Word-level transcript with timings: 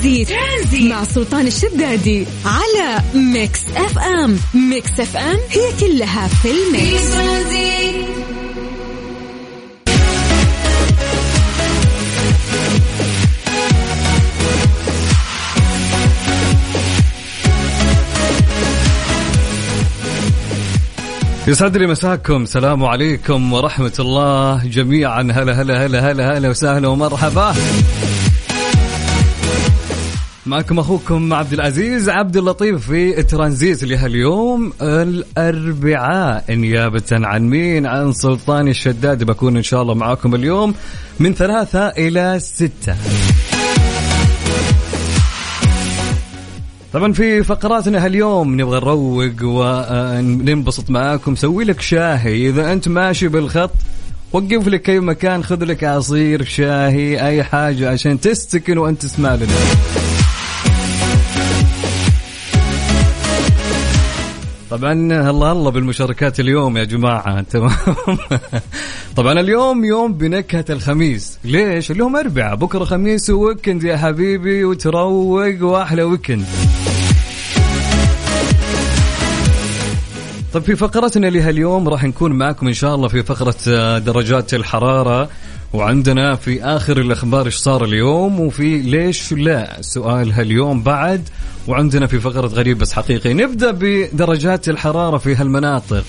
ترانزيت, 0.00 0.28
ترانزيت 0.28 0.90
مع 0.90 1.04
سلطان 1.04 1.46
الشدادي 1.46 2.26
على 2.44 3.02
Mix 3.14 3.60
FM. 3.76 4.38
Mix 4.54 5.00
FM 5.00 5.38
هي 5.50 5.72
كلها 5.80 6.28
في 6.28 6.50
ال 6.50 6.60
mix. 6.60 7.02
يسعد 21.48 21.76
لي 21.76 21.86
مساكم. 21.86 22.44
سلام 22.46 22.84
عليكم 22.84 23.52
ورحمة 23.52 23.92
الله 23.98 24.64
جميعا. 24.64 25.22
هلا 25.22 25.62
هلا 25.62 25.86
هلا 25.86 26.10
هلا 26.10 26.38
هلا 26.38 26.48
وسهلا 26.48 26.88
ومرحبا. 26.88 27.54
معكم 30.46 30.78
أخوكم 30.78 31.32
عبد 31.32 31.52
العزيز 31.52 32.08
عبد 32.08 32.36
اللطيف 32.36 32.86
في 32.90 33.22
ترانزيت 33.22 33.84
لهاليوم 33.84 34.72
الأربعاء 34.82 36.54
نيابه 36.54 37.02
عن 37.12 37.48
مين؟ 37.48 37.86
عن 37.86 38.12
سلطان 38.12 38.68
الشداد 38.68 39.24
بكون 39.24 39.56
إن 39.56 39.62
شاء 39.62 39.82
الله 39.82 39.94
معاكم 39.94 40.34
اليوم 40.34 40.74
من 41.20 41.34
ثلاثة 41.34 41.88
إلى 41.88 42.38
ستة. 42.40 42.96
طبعا 46.92 47.12
في 47.12 47.42
فقراتنا 47.42 48.04
هاليوم 48.04 48.60
نبغى 48.60 48.80
نروق 48.80 49.32
وننبسط 49.42 50.90
معاكم 50.90 51.36
سوي 51.36 51.64
لك 51.64 51.80
شاهي 51.80 52.48
إذا 52.48 52.72
أنت 52.72 52.88
ماشي 52.88 53.28
بالخط 53.28 53.74
وقف 54.32 54.68
لك 54.68 54.90
أي 54.90 55.00
مكان 55.00 55.44
خذ 55.44 55.64
لك 55.64 55.84
عصير 55.84 56.44
شاهي 56.44 57.26
أي 57.26 57.44
حاجة 57.44 57.90
عشان 57.90 58.20
تستكن 58.20 58.78
وأنت 58.78 59.02
تسمع 59.02 59.34
لنا 59.34 59.46
طبعا 64.70 64.92
الله 65.30 65.52
الله 65.52 65.70
بالمشاركات 65.70 66.40
اليوم 66.40 66.76
يا 66.76 66.84
جماعة 66.84 67.40
تمام. 67.52 67.72
طبعا 69.16 69.40
اليوم 69.40 69.84
يوم 69.84 70.12
بنكهة 70.12 70.64
الخميس. 70.70 71.38
ليش؟ 71.44 71.90
اليوم 71.90 72.16
أربعة. 72.16 72.54
بكرة 72.54 72.84
خميس 72.84 73.30
وويكند 73.30 73.82
يا 73.84 73.96
حبيبي 73.96 74.64
وتروق 74.64 75.62
وأحلى 75.62 76.02
ويكند. 76.02 76.44
طيب 80.52 80.62
في 80.62 80.76
فقرتنا 80.76 81.26
لهاليوم 81.26 81.88
راح 81.88 82.04
نكون 82.04 82.32
معكم 82.32 82.66
إن 82.66 82.74
شاء 82.74 82.94
الله 82.94 83.08
في 83.08 83.22
فقرة 83.22 83.56
آه، 83.68 83.98
درجات 83.98 84.54
الحرارة. 84.54 85.28
وعندنا 85.72 86.34
في 86.36 86.64
آخر 86.64 87.00
الأخبار 87.00 87.46
إيش 87.46 87.56
صار 87.56 87.84
اليوم 87.84 88.40
وفي 88.40 88.78
ليش 88.78 89.32
لا؟ 89.32 89.76
سؤال 89.80 90.32
هاليوم 90.32 90.82
بعد 90.82 91.28
وعندنا 91.68 92.06
في 92.06 92.20
فقرة 92.20 92.46
غريب 92.46 92.78
بس 92.78 92.92
حقيقي. 92.92 93.34
نبدأ 93.34 93.70
بدرجات 93.70 94.68
الحرارة 94.68 95.18
في 95.18 95.34
هالمناطق. 95.34 96.04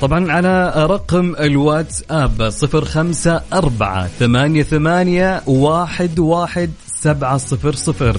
طبعا 0.00 0.32
على 0.32 0.72
رقم 0.76 1.34
الواتس 1.40 2.04
اب 2.10 2.50
صفر 2.50 2.84
خمسة 2.84 3.42
أربعة 3.52 4.08
ثمانية 4.18 4.62
ثمانية 4.62 5.42
واحد 5.46 6.18
واحد 6.18 6.70
سبعة 7.00 7.36
صفر 7.36 7.74
صفر. 7.74 8.16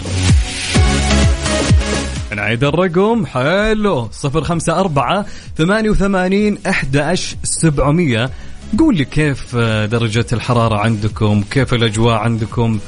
نعيد 2.35 2.63
الرقم. 2.63 3.25
حلو. 3.25 4.09
صفر 4.11 4.43
خمسة 4.43 4.79
أربعة 4.79 5.25
ثمانية 5.57 5.89
وثمانين 5.89 6.57
أحد 6.67 7.15
سبعمية. 7.43 8.29
قول 8.79 8.95
لي 8.95 9.05
كيف 9.05 9.55
درجة 9.91 10.25
الحرارة 10.33 10.75
عندكم 10.77 11.43
كيف 11.51 11.73
الأجواء 11.73 12.17
عندكم؟ 12.17 12.79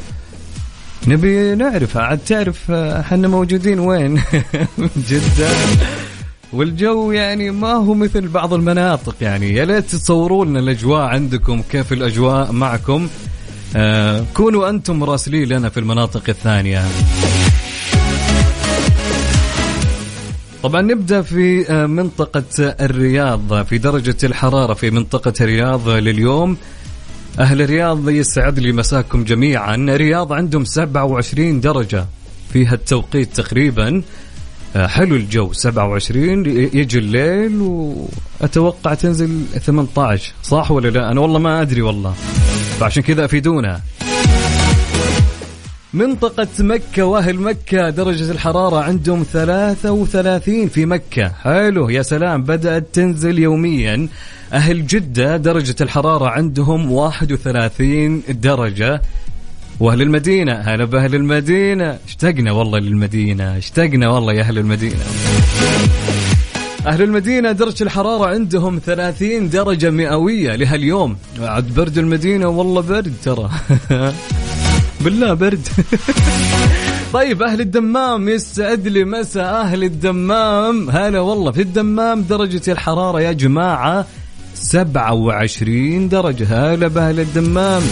نبي 1.07 1.55
نعرف 1.55 1.97
عاد 1.97 2.17
تعرف 2.17 2.71
إحنا 2.71 3.27
موجودين 3.27 3.79
وين؟ 3.79 4.21
جدة. 5.09 5.49
والجو 6.53 7.11
يعني 7.11 7.51
ما 7.51 7.73
هو 7.73 7.93
مثل 7.93 8.27
بعض 8.27 8.53
المناطق 8.53 9.15
يعني 9.21 9.53
يا 9.53 9.65
ليت 9.65 9.85
تصوروا 9.85 10.45
لنا 10.45 10.59
الأجواء 10.59 11.01
عندكم 11.01 11.61
كيف 11.71 11.93
الأجواء 11.93 12.51
معكم. 12.51 13.07
آه 13.75 14.25
كونوا 14.33 14.69
أنتم 14.69 14.99
مراسلين 14.99 15.49
لنا 15.49 15.69
في 15.69 15.79
المناطق 15.79 16.23
الثانية. 16.29 16.83
طبعا 20.65 20.81
نبدأ 20.81 21.21
في 21.21 21.71
آه، 21.71 21.85
منطقة 21.85 22.43
الرياض 22.59 23.65
في 23.65 23.77
درجة 23.77 24.15
الحرارة 24.23 24.73
في 24.73 24.91
منطقة 24.91 25.33
الرياض 25.41 25.89
لليوم. 25.89 26.57
أهل 27.39 27.61
الرياض 27.61 28.09
يسعد 28.09 28.59
لي 28.59 28.71
مساكم 28.71 29.23
جميعا. 29.23 29.75
الرياض 29.75 30.33
عندهم 30.33 30.65
27 30.65 31.61
درجة 31.61 32.05
في 32.53 32.65
هالتوقيت 32.65 33.35
تقريبا. 33.35 34.01
آه، 34.75 34.87
حلو 34.87 35.15
الجو 35.15 35.53
27 35.53 36.45
يجي 36.73 36.97
الليل 36.97 37.61
وأتوقع 37.61 38.93
تنزل 38.93 39.45
18 39.65 40.33
صح 40.43 40.71
ولا 40.71 40.87
لا؟ 40.87 41.11
أنا 41.11 41.21
والله 41.21 41.39
ما 41.39 41.61
أدري 41.61 41.81
والله. 41.81 42.13
فعشان 42.79 43.03
كذا 43.03 43.25
أفيدونا. 43.25 43.81
منطقة 45.95 46.47
مكة 46.59 47.05
وأهل 47.05 47.35
مكة 47.35 47.89
درجة 47.89 48.31
الحرارة 48.31 48.83
عندهم 48.83 49.23
33 49.23 50.67
في 50.67 50.85
مكة. 50.85 51.27
حلو 51.27 51.89
يا 51.89 52.01
سلام 52.01 52.43
بدأت 52.43 52.87
تنزل 52.93 53.39
يوميا. 53.39 54.07
أهل 54.53 54.87
جدة 54.87 55.37
درجة 55.37 55.75
الحرارة 55.81 56.29
عندهم 56.29 56.91
31 56.91 58.23
درجة. 58.29 59.01
وأهل 59.79 60.01
المدينة 60.01 60.53
هلا 60.53 60.85
بأهل 60.85 61.15
المدينة. 61.15 61.99
اشتقنا 62.07 62.51
والله 62.51 62.79
للمدينة 62.79 63.57
اشتقنا 63.57 64.09
والله 64.09 64.33
يا 64.33 64.41
أهل 64.41 64.57
المدينة. 64.57 65.03
أهل 66.87 67.01
المدينة 67.01 67.51
درجة 67.51 67.83
الحرارة 67.83 68.25
عندهم 68.25 68.81
30 68.85 69.49
درجة 69.49 69.89
مئوية 69.89 70.55
لهاليوم. 70.55 71.17
عاد 71.39 71.75
برد 71.75 71.97
المدينة 71.97 72.47
والله 72.47 72.81
برد 72.81 73.13
ترى. 73.23 73.49
بالله 75.05 75.33
برد. 75.33 75.67
طيب 77.13 77.43
أهل 77.43 77.61
الدمام 77.61 78.29
يسعد 78.29 78.87
لي 78.87 79.03
مساء 79.05 79.61
أهل 79.61 79.83
الدمام. 79.83 80.89
هلا 80.89 81.19
والله 81.19 81.51
في 81.51 81.61
الدمام 81.61 82.21
درجة 82.21 82.71
الحرارة 82.71 83.21
يا 83.21 83.31
جماعة 83.31 84.05
27 84.53 86.09
درجة. 86.09 86.47
هلا 86.49 86.87
بأهل 86.87 87.19
الدمام. 87.19 87.83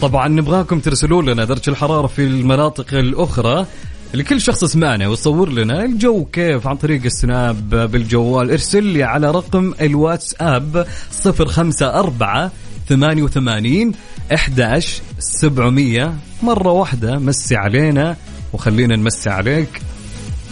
طبعا 0.00 0.28
نبغاكم 0.28 0.80
ترسلوا 0.80 1.22
لنا 1.22 1.44
درجة 1.44 1.70
الحرارة 1.70 2.06
في 2.06 2.22
المناطق 2.22 2.94
الأخرى. 2.94 3.66
لكل 4.14 4.40
شخص 4.40 4.64
سمعنا 4.64 5.08
وصور 5.08 5.48
لنا 5.48 5.84
الجو 5.84 6.24
كيف 6.24 6.66
عن 6.66 6.76
طريق 6.76 7.04
السناب 7.04 7.70
بالجوال. 7.70 8.50
ارسل 8.50 8.84
لي 8.84 9.02
على 9.02 9.30
رقم 9.30 9.74
الواتساب 9.80 10.86
054 11.26 12.50
88 12.88 13.92
11 14.34 15.02
700 15.18 16.14
مرة 16.42 16.70
واحدة. 16.70 17.18
مسي 17.18 17.56
علينا 17.56 18.16
وخلينا 18.52 18.96
نمسي 18.96 19.30
عليك 19.30 19.80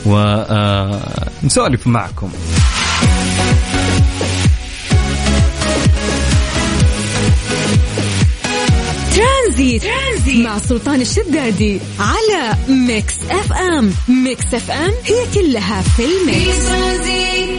ونسولف 0.06 1.86
آه، 1.86 1.90
معكم. 1.90 2.30
ترانزيت. 9.14 9.82
ترانزيت 9.82 10.46
مع 10.46 10.58
سلطان 10.58 11.00
الشدادي 11.00 11.80
على 11.98 12.56
Mix 12.68 13.14
FM. 13.30 13.92
Mix 14.08 14.54
FM 14.54 14.92
هي 15.04 15.26
كلها 15.34 15.82
في 15.82 16.04
ال 16.04 16.34
mix. 16.34 17.53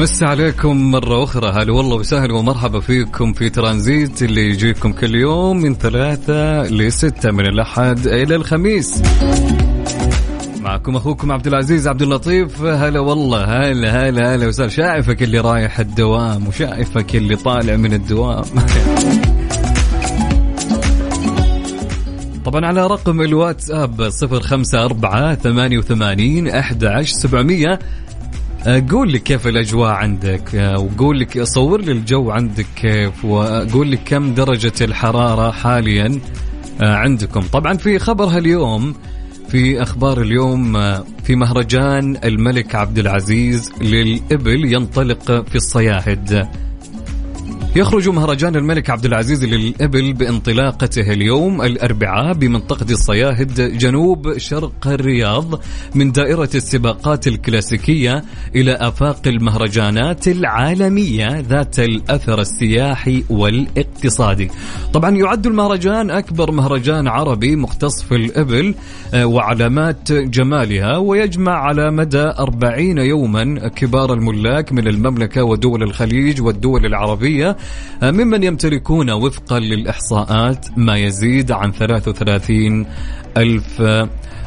مس 0.00 0.22
عليكم 0.22 0.90
مرة 0.90 1.24
أخرى. 1.24 1.48
هلا 1.48 1.72
والله 1.72 1.96
وسهلا 1.96 2.34
ومرحبا 2.34 2.80
فيكم 2.80 3.32
في 3.32 3.50
ترانزيت 3.50 4.22
اللي 4.22 4.50
يجيكم 4.50 4.92
كل 4.92 5.14
يوم 5.14 5.56
من 5.56 5.74
ثلاثة 5.74 6.62
لستة 6.62 7.30
من 7.30 7.46
الأحد 7.46 8.06
إلى 8.06 8.36
الخميس. 8.36 9.02
معكم 10.60 10.96
أخوكم 10.96 11.32
عبد 11.32 11.46
العزيز 11.46 11.88
عبد 11.88 12.02
اللطيف. 12.02 12.62
هلا 12.62 13.00
والله 13.00 13.44
هلا 13.44 14.08
هلا 14.08 14.34
هلا 14.34 14.46
وسهلا. 14.46 14.68
شايفك 14.68 15.22
اللي 15.22 15.40
رايح 15.40 15.80
الدوام 15.80 16.48
وشايفك 16.48 17.16
اللي 17.16 17.36
طالع 17.36 17.76
من 17.76 17.92
الدوام. 17.92 18.44
طبعا 22.44 22.66
على 22.66 22.86
رقم 22.86 23.20
الواتساب 23.20 24.00
054 24.00 25.34
88 25.34 26.48
11700 26.48 27.78
قول 28.66 29.12
لي 29.12 29.18
كيف 29.18 29.46
الأجواء 29.46 29.90
عندك؟ 29.90 30.54
آه، 30.54 30.78
وقول 30.78 31.20
لك 31.20 31.42
صور 31.42 31.80
لي 31.80 31.92
الجو 31.92 32.30
عندك 32.30 32.66
كيف 32.76 33.24
وقول 33.24 33.86
لي 33.86 33.96
كم 33.96 34.34
درجة 34.34 34.72
الحرارة 34.80 35.50
حاليا 35.50 36.20
آه، 36.80 36.94
عندكم. 36.94 37.40
طبعا 37.40 37.74
في 37.74 37.98
خبر 37.98 38.24
هاليوم 38.24 38.94
في 39.48 39.82
أخبار 39.82 40.20
اليوم 40.20 40.72
في 41.24 41.36
مهرجان 41.36 42.16
الملك 42.24 42.74
عبد 42.74 42.98
العزيز 42.98 43.72
للإبل 43.80 44.72
ينطلق 44.72 45.48
في 45.48 45.54
الصياهد. 45.56 46.48
يخرج 47.76 48.08
مهرجان 48.08 48.56
الملك 48.56 48.90
عبد 48.90 49.04
العزيز 49.04 49.44
للإبل 49.44 50.12
بانطلاقته 50.12 51.12
اليوم 51.12 51.62
الأربعاء 51.62 52.34
بمنطقة 52.34 52.86
الصياهد 52.90 53.78
جنوب 53.78 54.38
شرق 54.38 54.86
الرياض 54.86 55.60
من 55.94 56.12
دائرة 56.12 56.48
السباقات 56.54 57.26
الكلاسيكية 57.26 58.24
إلى 58.54 58.72
آفاق 58.72 59.20
المهرجانات 59.26 60.28
العالمية 60.28 61.40
ذات 61.40 61.78
الأثر 61.78 62.40
السياحي 62.40 63.24
والاقتصادي. 63.30 64.50
طبعا 64.92 65.10
يعد 65.16 65.46
المهرجان 65.46 66.10
أكبر 66.10 66.50
مهرجان 66.52 67.08
عربي 67.08 67.56
مختص 67.56 68.02
في 68.02 68.14
الإبل 68.16 68.74
آه، 69.14 69.26
وعلامات 69.26 70.12
جمالها 70.12 70.96
ويجمع 70.96 71.52
على 71.52 71.90
مدى 71.90 72.32
أربعين 72.38 72.98
يوما 72.98 73.68
كبار 73.68 74.12
الملاك 74.12 74.72
من 74.72 74.88
المملكة 74.88 75.44
ودول 75.44 75.82
الخليج 75.82 76.42
والدول 76.42 76.86
العربية 76.86 77.56
ممن 78.02 78.42
يمتلكون 78.42 79.10
وفقا 79.10 79.58
للإحصاءات 79.58 80.66
ما 80.76 80.96
يزيد 80.96 81.52
عن 81.52 81.72
33 81.72 82.86
ألف 83.36 83.82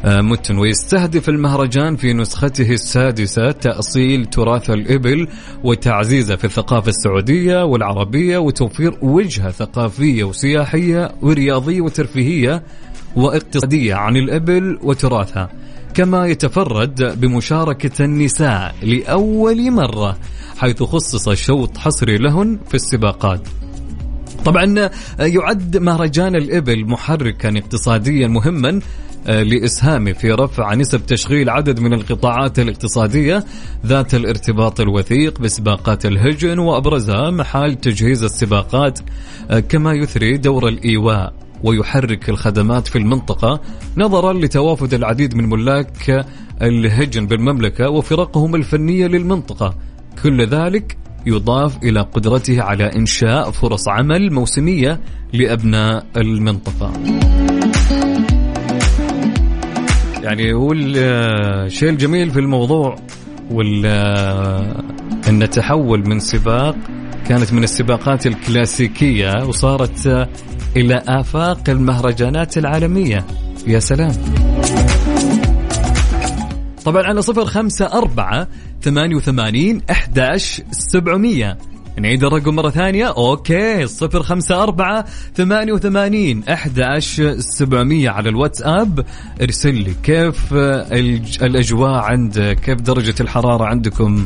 آه، 0.06 0.22
متن. 0.22 0.58
ويستهدف 0.58 1.30
المهرجان 1.30 1.96
في 1.96 2.14
نسخته 2.14 2.72
السادسة 2.72 3.52
تأصيل 3.52 4.26
تراث 4.26 4.70
الإبل 4.70 5.28
وتعزيزه 5.64 6.36
في 6.36 6.46
الثقافة 6.46 6.90
السعودية 6.90 7.64
والعربية 7.66 8.38
وتوفير 8.38 8.98
وجهة 9.02 9.52
ثقافية 9.52 10.24
وسياحية 10.24 11.12
ورياضية 11.22 11.82
وترفيهية 11.82 12.64
واقتصادية 13.16 13.96
عن 13.96 14.18
الإبل 14.18 14.80
وتراثها. 14.82 15.50
كما 15.94 16.28
يتفرد 16.28 17.20
بمشاركة 17.22 18.06
النساء 18.06 18.76
لأول 18.84 19.72
مرة 19.72 20.18
حيث 20.58 20.84
خصص 20.84 21.30
شوط 21.30 21.78
حصري 21.78 22.18
لهن 22.18 22.60
في 22.68 22.76
السباقات. 22.76 23.48
طبعا 24.46 24.90
يعد 25.20 25.78
مهرجان 25.78 26.36
الإبل 26.36 26.86
محركا 26.86 27.50
اقتصاديا 27.58 28.28
مهما 28.28 28.80
آه، 29.28 29.44
لإسهامه 29.44 30.14
في 30.14 30.32
رفع 30.32 30.74
نسب 30.74 31.06
تشغيل 31.06 31.50
عدد 31.50 31.80
من 31.80 31.94
القطاعات 31.94 32.60
الاقتصادية 32.60 33.44
ذات 33.86 34.16
الارتباط 34.16 34.82
الوثيق 34.82 35.40
بسباقات 35.40 36.06
الهجن 36.06 36.60
وأبرزها 36.60 37.32
محال 37.32 37.82
تجهيز 37.82 38.24
السباقات 38.24 39.00
آه، 39.50 39.60
كما 39.60 39.94
يثري 39.94 40.38
دور 40.38 40.68
الإيواء. 40.68 41.43
ويحرك 41.64 42.30
الخدمات 42.30 42.88
في 42.88 42.98
المنطقة 42.98 43.62
نظرا 43.98 44.34
لتوافد 44.34 44.94
العديد 44.94 45.36
من 45.36 45.50
ملاك 45.50 46.26
الهجن 46.62 47.28
بالمملكة 47.28 47.90
وفرقهم 47.90 48.56
الفنية 48.56 49.08
للمنطقة. 49.08 49.76
كل 50.24 50.46
ذلك 50.48 50.98
يضاف 51.26 51.84
إلى 51.84 52.02
قدرته 52.02 52.62
على 52.62 52.96
إنشاء 52.96 53.52
فرص 53.52 53.88
عمل 53.88 54.34
موسمية 54.34 55.00
لأبناء 55.34 56.06
المنطقة. 56.18 56.94
يعني 60.24 60.54
هو 60.54 60.74
الشيء 60.74 61.90
الجميل 61.90 62.32
في 62.32 62.40
الموضوع 62.40 62.96
وال 63.52 63.86
أن 65.30 65.50
تحول 65.50 66.10
من 66.10 66.20
سباق 66.20 66.76
كانت 67.28 67.54
من 67.54 67.64
السباقات 67.64 68.28
الكلاسيكية 68.28 69.46
وصارت 69.46 70.28
إلى 70.76 71.04
آفاق 71.08 71.70
المهرجانات 71.70 72.58
العالمية. 72.58 73.26
يا 73.68 73.80
سلام. 73.80 74.12
طبعا 76.86 77.04
على 77.04 77.22
صفر 77.22 77.46
خمسة 77.46 77.86
أربعة 77.86 78.48
ثمانية 78.82 79.16
وثمانين 79.16 79.82
أحداش 79.92 80.62
سبعمية. 80.72 81.58
نعيد 82.00 82.24
الرقم 82.24 82.56
مرة 82.56 82.70
ثانية. 82.70 83.06
أوكي 83.06 83.88
صفر 83.88 84.24
خمسة 84.24 84.64
أربعة 84.64 85.06
ثمانية 85.36 85.74
وثمانين 85.74 86.44
أحداش 86.44 87.22
سبعمية 87.38 88.10
على 88.10 88.30
الواتساب. 88.30 89.06
ارسل 89.42 89.76
لي 89.76 89.96
كيف 90.04 90.54
الأجواء 91.44 91.92
عندك 91.92 92.60
كيف 92.60 92.82
درجة 92.82 93.16
الحرارة 93.22 93.66
عندكم؟ 93.66 94.26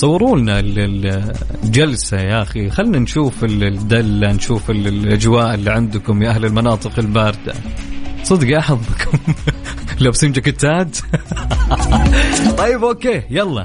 صوروا 0.00 0.36
لنا 0.36 0.60
الجلسة 0.60 2.20
يا 2.20 2.42
أخي. 2.42 2.70
خلنا 2.70 2.98
نشوف 2.98 3.44
الدلة 3.44 4.32
نشوف 4.32 4.70
الأجواء 4.70 5.54
اللي 5.54 5.70
عندكم 5.70 6.22
يا 6.22 6.30
أهل 6.30 6.44
المناطق 6.44 6.98
الباردة. 6.98 7.54
صدق 8.22 8.48
يا 8.48 8.60
حظكم 8.60 9.18
لابسين 10.00 10.32
جاكيتات؟ 10.32 10.98
طيب 12.58 12.84
okay 12.84 13.22
يلا. 13.30 13.64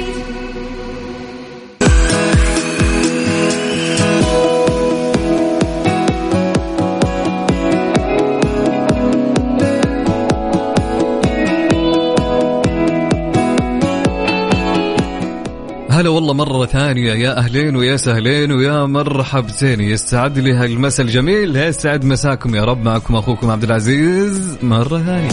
هلا 15.91 16.09
والله 16.09 16.33
مرة 16.33 16.65
ثانية. 16.65 17.13
يا 17.13 17.37
أهلين 17.37 17.75
ويا 17.75 17.97
سهلين 17.97 18.51
ويا 18.51 18.85
مرحبتين 18.85 19.81
يستعد 19.81 20.39
لي 20.39 20.53
هالمساء 20.53 21.05
الجميل. 21.05 21.55
يسعد 21.55 22.05
مساكم 22.05 22.55
يا 22.55 22.63
رب. 22.63 22.83
معكم 22.83 23.15
أخوكم 23.15 23.51
عبد 23.51 23.63
العزيز. 23.63 24.57
مرة 24.63 24.99
ثانية. 24.99 25.29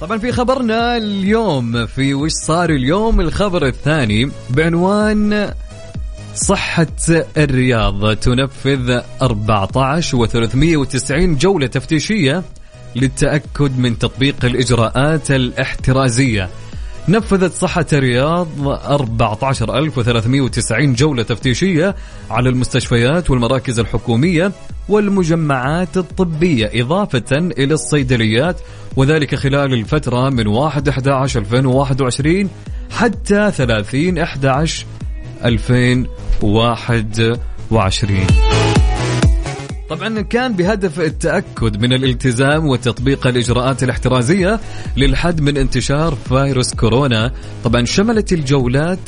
طبعا 0.00 0.18
في 0.18 0.32
خبرنا 0.32 0.96
اليوم 0.96 1.86
في 1.86 2.14
وش 2.14 2.32
صار 2.32 2.70
اليوم؟ 2.70 3.20
الخبر 3.20 3.66
الثاني 3.66 4.30
بعنوان 4.50 5.52
صحة 6.42 6.86
الرياض 7.36 8.16
تنفذ 8.16 9.00
14 9.22 10.26
و390 10.26 11.12
جولة 11.12 11.66
تفتيشية 11.66 12.42
للتأكد 12.96 13.78
من 13.78 13.98
تطبيق 13.98 14.44
الإجراءات 14.44 15.30
الاحترازية. 15.30 16.48
نفذت 17.08 17.52
صحة 17.52 17.86
الرياض 17.92 18.68
14390 18.68 20.94
جولة 20.94 21.22
تفتيشية 21.22 21.94
على 22.30 22.48
المستشفيات 22.48 23.30
والمراكز 23.30 23.78
الحكومية 23.78 24.52
والمجمعات 24.88 25.96
الطبية 25.96 26.70
إضافة 26.74 27.24
إلى 27.32 27.74
الصيدليات 27.74 28.60
وذلك 28.96 29.34
خلال 29.34 29.72
الفترة 29.72 30.30
من 30.30 30.46
1 30.46 30.88
11 30.88 31.40
2021 31.40 32.50
حتى 32.90 33.50
30 33.50 34.18
11 34.18 34.86
2021 35.44 38.26
طبعا 39.90 40.20
كان 40.20 40.52
بهدف 40.52 41.00
التأكد 41.00 41.82
من 41.82 41.92
الالتزام 41.92 42.66
وتطبيق 42.66 43.26
الإجراءات 43.26 43.82
الاحترازية 43.82 44.60
للحد 44.96 45.40
من 45.40 45.56
انتشار 45.56 46.14
فيروس 46.28 46.74
كورونا. 46.74 47.32
طبعا 47.64 47.84
شملت 47.84 48.32
الجولات 48.32 48.98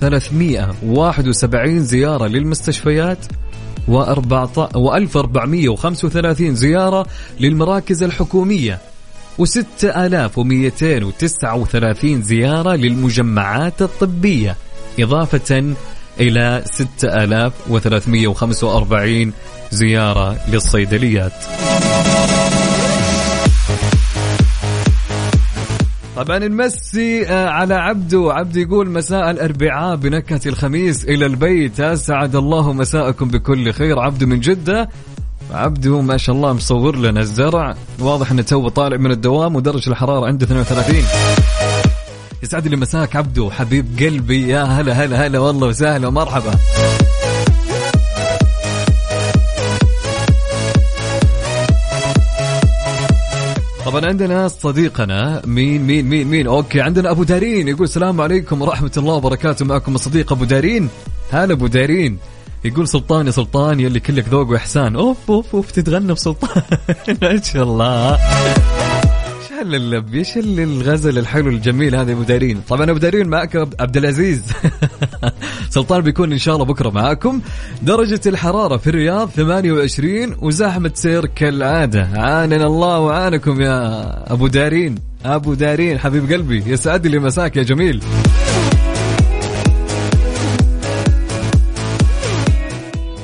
371 0.00 1.80
زيارة 1.80 2.26
للمستشفيات 2.26 3.18
و 3.88 4.02
1435 4.94 6.54
زيارة 6.54 7.06
للمراكز 7.40 8.02
الحكومية 8.02 8.78
و6239 9.42 12.06
زيارة 12.06 12.74
للمجمعات 12.74 13.82
الطبية. 13.82 14.56
إضافة 14.98 15.74
إلى 16.20 16.62
6345 16.66 19.32
زيارة 19.70 20.36
للصيدليات. 20.48 21.32
طبعا 26.16 26.38
نمسي 26.38 27.26
آه، 27.26 27.48
على 27.48 27.74
عبدو 27.74 28.30
عبد 28.30 28.56
يقول 28.56 28.90
مساء 28.90 29.30
الأربعاء 29.30 29.96
بنكهة 29.96 30.40
الخميس 30.46 31.04
إلى 31.04 31.26
البيت. 31.26 31.80
أسعد 31.80 32.36
الله 32.36 32.72
مساءكم 32.72 33.28
بكل 33.28 33.72
خير. 33.72 33.98
عبدو 33.98 34.26
من 34.26 34.40
جدة. 34.40 34.88
عبدو 35.52 36.00
ما 36.00 36.16
شاء 36.16 36.36
الله 36.36 36.52
مصور 36.52 36.96
لنا 36.96 37.20
الزرع. 37.20 37.74
واضح 37.98 38.30
انه 38.30 38.42
تو 38.42 38.68
طالع 38.68 38.96
من 38.96 39.10
الدوام 39.10 39.56
ودرجة 39.56 39.90
الحرارة 39.90 40.26
عنده 40.26 40.46
32 40.46 41.04
يسعد 42.42 42.68
لي 42.68 42.76
مساك 42.76 43.16
عبدو 43.16 43.50
حبيب 43.50 43.86
قلبي. 44.00 44.48
يا 44.48 44.62
هلا 44.62 44.92
هلا 44.92 45.26
هلا 45.26 45.38
والله 45.38 45.66
وسهلا 45.66 46.08
ومرحبا. 46.08 46.54
طبعا 53.86 54.06
عندنا 54.06 54.48
صديقنا 54.48 55.42
مين 55.46 55.82
مين 55.82 56.06
مين 56.06 56.26
مين؟ 56.26 56.46
okay 56.46 56.80
عندنا 56.80 57.10
أبو 57.10 57.22
دارين 57.22 57.68
يقول 57.68 57.84
السلام 57.84 58.20
عليكم 58.20 58.62
ورحمة 58.62 58.92
الله 58.96 59.14
وبركاته. 59.14 59.64
معكم 59.64 59.94
الصديق 59.94 60.32
أبو 60.32 60.44
دارين. 60.44 60.88
هلا 61.32 61.52
أبو 61.52 61.66
دارين. 61.66 62.18
يقول 62.64 62.88
سلطان 62.88 63.26
يا 63.26 63.30
سلطان 63.30 63.80
يلي 63.80 64.00
كلك 64.00 64.28
ذوق 64.28 64.50
وإحسان. 64.50 64.96
أوف 64.96 65.16
أوف 65.28 65.54
أوف 65.54 65.70
تتغنى 65.70 66.12
بسلطان 66.12 66.62
ما 67.22 67.42
شاء 67.42 67.62
الله. 67.62 68.18
هل 69.60 69.74
اللب 69.74 70.14
إيش 70.14 70.36
الغزل 70.36 71.18
الحلو 71.18 71.48
الجميل 71.48 71.96
هذا 71.96 72.12
أبو 72.12 72.22
دارين. 72.22 72.60
طبعا 72.68 72.90
أبو 72.90 72.98
دارين 72.98 73.28
معك 73.28 73.56
عبد 73.80 73.96
العزيز. 73.96 74.42
سلطان 75.70 76.00
بيكون 76.00 76.32
إن 76.32 76.38
شاء 76.38 76.54
الله 76.54 76.66
بكرة 76.66 76.90
معاكم. 76.90 77.40
درجة 77.82 78.20
الحرارة 78.26 78.76
في 78.76 78.86
الرياض 78.86 79.30
28 79.30 80.36
وزحمه 80.42 80.90
سير 80.94 81.26
كالعادة. 81.26 82.08
عاننا 82.14 82.66
الله 82.66 83.00
وعانكم 83.00 83.60
يا 83.60 84.32
أبو 84.32 84.46
دارين. 84.46 84.94
أبو 85.24 85.54
دارين 85.54 85.98
حبيب 85.98 86.32
قلبي 86.32 86.62
يسعد 86.66 87.06
لي 87.06 87.18
مساك 87.18 87.56
يا 87.56 87.62
جميل. 87.62 88.02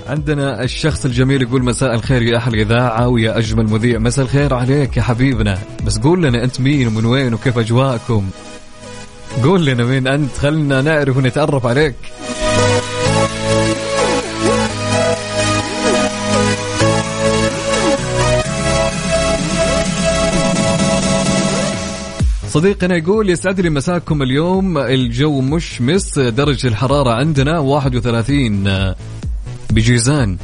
عندنا 0.06 0.62
الشخص 0.62 1.04
الجميل 1.04 1.42
يقول 1.42 1.64
مساء 1.64 1.94
الخير 1.94 2.22
يا 2.22 2.36
أهل 2.36 2.54
الاذاعه 2.54 3.08
ويا 3.08 3.38
أجمل 3.38 3.64
مذيع. 3.64 3.98
مساء 3.98 4.24
الخير 4.24 4.54
عليك 4.54 4.96
يا 4.96 5.02
حبيبنا. 5.02 5.58
بس 5.86 5.98
قول 5.98 6.22
لنا 6.22 6.44
أنت 6.44 6.60
مين 6.60 6.86
ومن 6.86 7.04
وين 7.04 7.34
وكيف 7.34 7.58
أجواءكم؟ 7.58 8.30
قول 9.42 9.66
لنا 9.66 9.84
مين 9.84 10.06
أنت 10.06 10.32
خلنا 10.38 10.82
نعرف 10.82 11.16
ونتعرف 11.16 11.66
عليك. 11.66 11.94
صديقنا 22.48 22.96
يقول 22.96 23.30
يسعد 23.30 23.60
لي 23.60 23.70
مساكم 23.70 24.22
اليوم 24.22 24.78
الجو 24.78 25.40
مشمس 25.40 26.18
درجة 26.18 26.68
الحرارة 26.68 27.10
عندنا 27.10 27.58
31 27.58 28.94
بجيزان. 29.72 30.36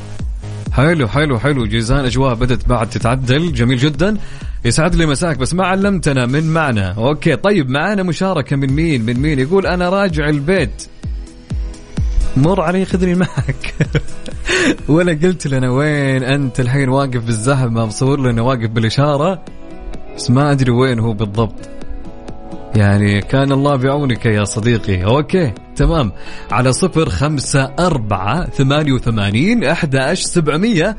حلو 0.72 1.08
حلو 1.08 1.38
حلو. 1.38 1.66
جيزان 1.66 2.04
أجواء 2.04 2.34
بدت 2.34 2.68
بعد 2.68 2.90
تتعدل. 2.90 3.52
جميل 3.52 3.78
جدا. 3.78 4.16
يسعد 4.64 4.94
لي 4.94 5.06
مساك 5.06 5.38
بس 5.38 5.54
ما 5.54 5.66
علمتنا 5.66 6.26
من 6.26 6.52
معنا 6.52 6.92
okay 6.92 7.36
طيب 7.36 7.70
معانا 7.70 8.02
مشاركة 8.02 8.56
من 8.56 8.72
مين؟ 8.72 9.02
من 9.02 9.20
مين؟ 9.20 9.38
يقول 9.38 9.66
أنا 9.66 9.88
راجع 9.88 10.28
البيت. 10.28 10.86
مر 12.36 12.60
علي 12.60 12.84
خذني 12.84 13.14
معك. 13.14 13.74
ولا 14.88 15.12
قلت 15.12 15.46
لنا 15.46 15.70
وين 15.70 16.22
أنت 16.22 16.60
الحين؟ 16.60 16.88
واقف 16.88 17.24
بالزحمة 17.24 17.86
مصور 17.86 18.20
لنا 18.20 18.42
واقف 18.42 18.70
بالإشارة. 18.70 19.44
بس 20.16 20.30
ما 20.30 20.50
أدري 20.52 20.70
وين 20.70 20.98
هو 20.98 21.12
بالضبط. 21.12 21.77
يعني 22.76 23.20
كان 23.20 23.52
الله 23.52 23.76
بعونك 23.76 24.26
يا 24.26 24.44
صديقي. 24.44 25.04
okay 25.04 25.52
تمام. 25.76 26.12
على 26.50 26.72
صفر 26.72 27.08
خمسة 27.08 27.70
أربعة 27.78 28.50
ثمانية 28.50 28.92
وثمانين 28.92 29.64
أحد 29.64 29.96
سبعمية. 30.14 30.96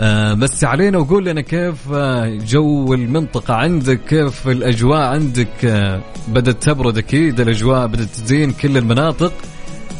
آه 0.00 0.34
مسي 0.34 0.66
علينا 0.66 0.98
وقول 0.98 1.24
لنا 1.24 1.40
كيف 1.40 1.92
آه 1.92 2.38
جو 2.46 2.94
المنطقة 2.94 3.54
عندك 3.54 4.00
كيف 4.08 4.48
الأجواء 4.48 5.00
عندك؟ 5.00 5.64
آه 5.64 6.00
بدأت 6.28 6.62
تبرد 6.62 6.98
أكيد 6.98 7.40
الأجواء 7.40 7.86
بدأت 7.86 8.08
تزين 8.08 8.52
كل 8.52 8.76
المناطق. 8.76 9.32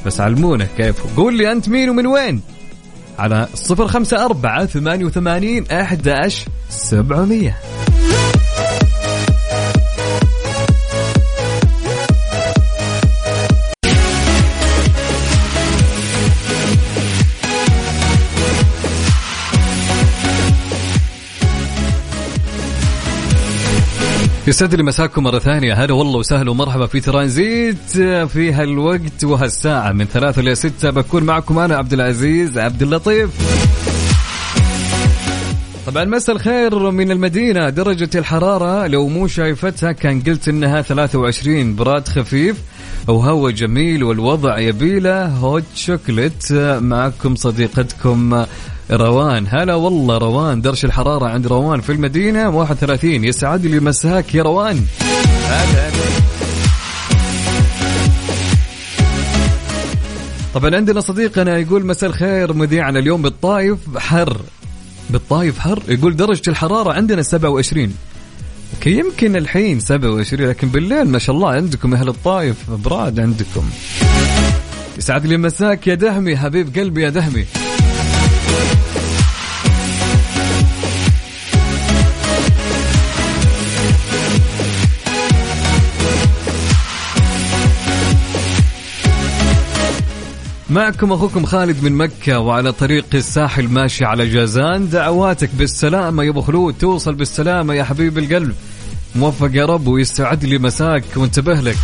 بس 0.07 0.21
علمونا 0.21 0.67
كيف. 0.77 1.17
قول 1.17 1.39
لي 1.39 1.53
أنت 1.53 1.69
مين 1.69 1.91
ومن 1.91 2.07
وين؟ 2.07 2.41
على 3.19 3.49
صفر 3.55 3.87
خمسة 3.87 4.25
أربعة 4.25 4.67
ثمانية 4.67 5.05
وثمانين 5.05 5.65
أحد 5.71 6.09
سبعمية. 6.69 7.57
يسعد 24.49 24.75
لي 24.75 24.83
مساكم 24.83 25.23
مرة 25.23 25.39
ثانية. 25.39 25.75
هلا 25.75 25.95
والله 25.95 26.19
وسهلا 26.19 26.51
ومرحبا 26.51 26.87
في 26.87 27.01
ترانزيت 27.01 27.91
في 28.29 28.53
هالوقت 28.53 29.25
وهالساعة 29.25 29.93
من 29.93 30.05
ثلاثة 30.05 30.41
إلى 30.41 30.55
ستة 30.55 30.91
بكون 30.91 31.23
معكم 31.23 31.59
أنا 31.59 31.77
عبد 31.77 31.93
العزيز 31.93 32.59
عبد 32.59 32.83
اللطيف. 32.83 33.31
طبعا 35.87 36.05
مساء 36.05 36.37
الخير 36.37 36.91
من 36.91 37.11
المدينة 37.11 37.69
درجة 37.69 38.11
الحرارة 38.15 38.87
لو 38.87 39.09
مو 39.09 39.27
شايفتها 39.27 39.93
كان 39.93 40.21
قلت 40.21 40.49
إنها 40.49 40.83
23 40.83 41.75
براد 41.77 42.09
خفيف. 42.09 42.57
وهو 43.07 43.51
جميل 43.51 44.05
والوضع 44.05 44.59
يبيله 44.59 45.27
هوت 45.27 45.65
شوكلت 45.75 46.53
معكم 46.83 47.37
صديقتكم 47.37 48.45
روان. 48.91 49.47
هلا 49.49 49.75
والله 49.75 50.19
روان 50.19 50.61
درجة 50.61 50.87
الحرارة 50.87 51.27
عند 51.27 51.47
روان 51.47 51.81
في 51.81 51.93
المدينة. 51.93 52.49
31 52.51 53.25
يسعد 53.25 53.67
لي 53.67 53.81
مساك 53.81 54.35
يا 54.35 54.43
روان. 54.43 54.85
هلا 55.49 55.89
طبعا 60.55 60.77
عندنا 60.77 61.01
صديقنا 61.01 61.59
يقول 61.59 61.87
مساء 61.87 62.11
الخير 62.11 62.53
مذيعنا 62.53 62.99
اليوم 62.99 63.23
بالطايف 63.23 63.79
حر. 63.97 64.41
بالطايف 65.11 65.59
حر؟ 65.59 65.83
يقول 65.89 66.17
درجة 66.17 66.43
الحرارة 66.51 66.93
عندنا 66.93 67.23
27 67.23 67.83
أوكي 67.85 67.95
يمكن 68.87 69.37
الحين 69.37 69.81
27 69.81 70.49
لكن 70.49 70.69
بالليل 70.69 71.09
ما 71.09 71.19
شاء 71.19 71.37
الله 71.37 71.51
عندكم 71.51 71.95
أهل 71.95 72.09
الطايف 72.09 72.71
براد 72.71 73.21
عندكم. 73.21 73.71
يسعد 74.99 75.27
لي 75.27 75.37
مساك 75.37 75.87
يا 75.87 75.95
دهمي 75.95 76.37
حبيب 76.37 76.79
قلبي 76.79 77.03
يا 77.03 77.11
دهمي. 77.11 77.45
معكم 90.71 91.13
أخوكم 91.13 91.47
خالد 91.47 91.83
من 91.83 91.93
مكة 91.93 92.39
وعلى 92.39 92.73
طريق 92.73 93.05
الساحل 93.15 93.69
ماشي 93.69 94.05
على 94.05 94.29
جازان. 94.29 94.89
دعواتك 94.89 95.51
بالسلامة 95.55 96.25
يا 96.25 96.31
أبو 96.31 96.41
خلود. 96.41 96.75
توصل 96.81 97.15
بالسلامة 97.15 97.75
يا 97.75 97.85
حبيب 97.85 98.19
القلب. 98.19 98.55
موفق 99.15 99.51
يا 99.53 99.65
رب 99.65 99.87
ويستعد 99.87 100.45
لي 100.45 100.59
مساك 100.59 101.05
وانتبه 101.17 101.55
لك. 101.55 101.77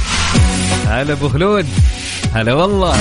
هلا 0.87 1.13
أبو 1.13 1.29
خلود. 1.29 1.67
هلا 2.33 2.55
والله. 2.55 2.97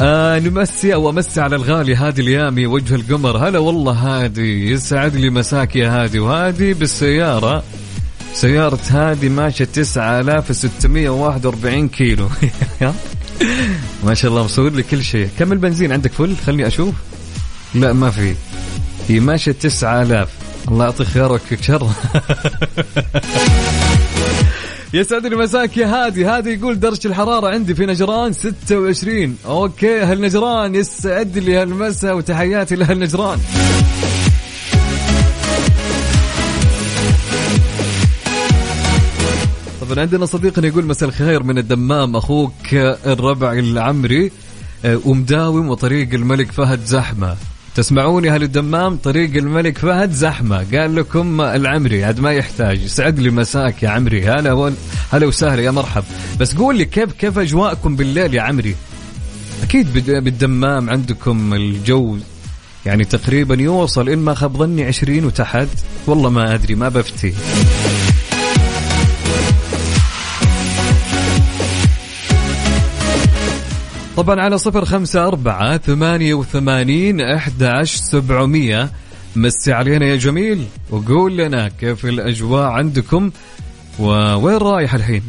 آه 0.00 0.38
نمسي 0.38 0.94
أو 0.94 1.10
أمسي 1.10 1.40
على 1.40 1.56
الغالي 1.56 1.94
هادي 1.94 2.22
اليامي 2.22 2.66
وجه 2.66 2.94
القمر. 2.94 3.48
هلا 3.48 3.58
والله 3.58 3.92
هادي. 3.92 4.70
يسعد 4.70 5.16
لي 5.16 5.30
مساك 5.30 5.76
يا 5.76 5.90
هادي. 5.90 6.18
وهادي 6.18 6.74
بالسيارة. 6.74 7.62
سيارة 8.32 8.80
هادي 8.90 9.28
ماشية 9.28 9.64
9641 9.64 11.88
كيلو. 11.88 12.28
ما 14.04 14.14
شاء 14.14 14.30
الله 14.30 14.44
مصور 14.44 14.70
لي 14.70 14.82
كل 14.82 15.04
شيء. 15.04 15.28
كم 15.38 15.52
البنزين 15.52 15.92
عندك 15.92 16.12
فل؟ 16.12 16.36
خلني 16.46 16.66
أشوف. 16.66 16.94
لا 17.74 17.92
ما 17.92 18.10
في. 18.10 18.34
هي 19.08 19.20
ماشية 19.20 19.52
9000 19.52 20.28
الله 20.68 20.84
يعطيك 20.84 21.06
خيرك 21.06 21.58
شر. 21.60 21.88
يسعد 24.94 25.26
لي 25.26 25.36
مساك 25.36 25.76
يا 25.76 25.86
هادي. 25.86 26.24
هادي 26.24 26.50
يقول 26.54 26.80
درجة 26.80 27.08
الحرارة 27.08 27.48
عندي 27.48 27.74
في 27.74 27.86
نجران 27.86 28.32
26 28.32 29.36
أوكي 29.46 30.02
أهل 30.02 30.20
نجران 30.20 30.74
يسعد 30.74 31.38
لي 31.38 31.56
هالمساء 31.56 32.16
وتحياتي 32.16 32.76
لأهل 32.76 32.98
طبعا 39.86 40.00
عندنا 40.00 40.26
صديقنا 40.26 40.66
يقول 40.66 40.84
مساء 40.84 41.08
الخير 41.08 41.42
من 41.42 41.58
الدمام 41.58 42.16
أخوك 42.16 42.74
الربع 43.06 43.52
العمري 43.52 44.30
آه، 44.84 45.00
ومداوم 45.04 45.68
وطريق 45.68 46.14
الملك 46.14 46.52
فهد 46.52 46.84
زحمة. 46.84 47.36
تسمعوني 47.74 48.30
أهل 48.30 48.42
الدمام؟ 48.42 48.96
طريق 48.96 49.36
الملك 49.36 49.78
فهد 49.78 50.12
زحمة. 50.12 50.66
قال 50.72 50.96
لكم 50.96 51.40
العمري 51.40 52.04
عاد 52.04 52.20
ما 52.20 52.32
يحتاج. 52.32 52.86
سعد 52.86 53.18
لي 53.18 53.30
مساك 53.30 53.82
يا 53.82 53.88
عمري. 53.88 54.28
هلا 54.28 54.72
هلا 55.12 55.26
وسهلا 55.26 55.62
يا 55.62 55.70
مرحب. 55.70 56.04
بس 56.40 56.54
قول 56.54 56.76
لي 56.78 56.84
كيف 56.84 57.12
كيف 57.12 57.38
أجواءكم 57.38 57.96
بالليل 57.96 58.34
يا 58.34 58.42
عمري؟ 58.42 58.76
أكيد 59.62 59.92
بالدمام 60.08 60.90
عندكم 60.90 61.54
الجو 61.54 62.16
يعني 62.86 63.04
تقريبا 63.04 63.54
يوصل 63.54 64.08
إن 64.08 64.18
ما 64.18 64.34
خاب 64.34 64.56
ظني 64.56 64.84
20 64.84 65.24
وتحت. 65.24 65.68
والله 66.06 66.30
ما 66.30 66.54
أدري 66.54 66.74
ما 66.74 66.88
بفتي. 66.88 67.32
طبعا 74.16 74.40
على 74.40 74.58
صفر 74.58 74.84
خمسة 74.84 75.26
أربعة 75.26 75.76
ثمانية 75.78 76.34
وثمانين 76.34 77.20
أحد 77.20 77.62
سبعمية. 78.00 78.90
مسي 79.36 79.72
علينا 79.72 80.06
يا 80.06 80.16
جميل 80.16 80.64
وقول 80.90 81.36
لنا 81.36 81.68
كيف 81.68 82.06
الأجواء 82.06 82.62
عندكم 82.64 83.30
ووين 83.98 84.56
رايح 84.56 84.94
الحين؟ 84.94 85.22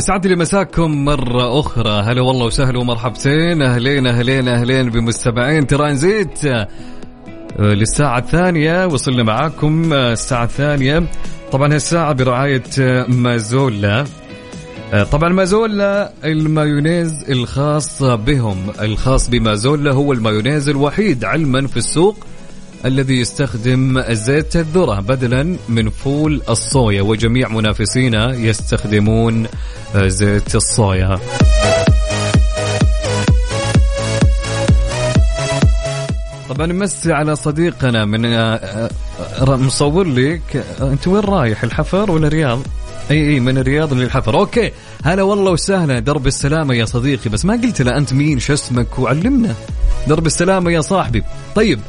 يسعد 0.00 0.26
لي 0.26 0.36
مساكم 0.36 1.04
مرة 1.04 1.60
أخرى. 1.60 2.02
هلا 2.02 2.22
والله 2.22 2.46
وسهلا 2.46 2.78
ومرحبتين. 2.78 3.62
أهلين 3.62 4.06
أهلين 4.06 4.48
أهلين 4.48 4.90
بمستمعين. 4.90 5.66
ترانزيت 5.66 6.44
آه، 6.44 6.68
للساعة 7.58 8.18
الثانية. 8.18 8.86
وصلنا 8.86 9.22
معاكم 9.22 9.92
آه، 9.92 10.12
الساعة 10.12 10.44
الثانية. 10.44 11.02
طبعا 11.52 11.74
هالساعة 11.74 12.12
برعاية 12.12 12.62
آه، 12.80 13.06
مازولا. 13.08 14.04
طبعا 15.12 15.28
مازولا 15.28 16.12
المايونيز 16.24 17.30
الخاص 17.30 18.02
بهم. 18.02 18.56
الخاص 18.80 19.30
بمازولا 19.30 19.92
هو 19.92 20.12
المايونيز 20.12 20.68
الوحيد 20.68 21.24
علما 21.24 21.66
في 21.66 21.76
السوق. 21.76 22.16
الذي 22.84 23.20
يستخدم 23.20 24.02
زيت 24.10 24.56
الذرة 24.56 25.00
بدلا 25.00 25.56
من 25.68 25.90
فول 25.90 26.42
الصويا 26.48 27.02
وجميع 27.02 27.48
منافسينا 27.48 28.34
يستخدمون 28.34 29.46
زيت 29.96 30.54
الصويا. 30.54 31.18
طبعا 36.48 36.66
نمسي 36.66 37.12
على 37.12 37.36
صديقنا 37.36 38.04
من 38.04 38.24
آه، 38.24 38.90
آه، 39.40 39.56
مصور 39.56 40.04
لك. 40.04 40.64
أنت 40.80 41.08
وين 41.08 41.22
رايح 41.22 41.64
الحفر 41.64 42.10
ولا 42.10 42.26
الرياض؟ 42.26 42.58
أي 43.10 43.30
أي 43.30 43.40
من 43.40 43.58
الرياض 43.58 43.94
للحفر. 43.94 44.38
أوكي 44.38 44.72
هلا 45.04 45.22
والله 45.22 45.50
وسهلا. 45.50 45.98
درب 45.98 46.26
السلامة 46.26 46.74
يا 46.74 46.84
صديقي. 46.84 47.30
بس 47.30 47.44
ما 47.44 47.54
قلت 47.54 47.82
له 47.82 47.96
أنت 47.96 48.12
مين 48.12 48.38
شو 48.38 48.52
اسمك؟ 48.52 48.98
وعلمنا. 48.98 49.54
درب 50.06 50.26
السلامة 50.26 50.70
يا 50.70 50.80
صاحبي. 50.80 51.22
طيب 51.54 51.80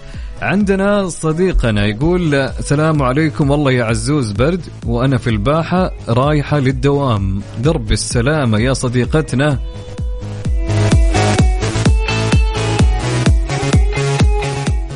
عندنا 0.41 1.09
صديقنا 1.09 1.85
يقول 1.85 2.35
السلام 2.35 3.03
عليكم 3.03 3.51
والله 3.51 3.71
يا 3.71 3.83
عزوز 3.83 4.31
برد 4.31 4.61
وأنا 4.85 5.17
في 5.17 5.29
الباحة 5.29 5.91
رايحة 6.09 6.59
للدوام. 6.59 7.41
درب 7.59 7.91
السلامة 7.91 8.59
يا 8.59 8.73
صديقتنا. 8.73 9.59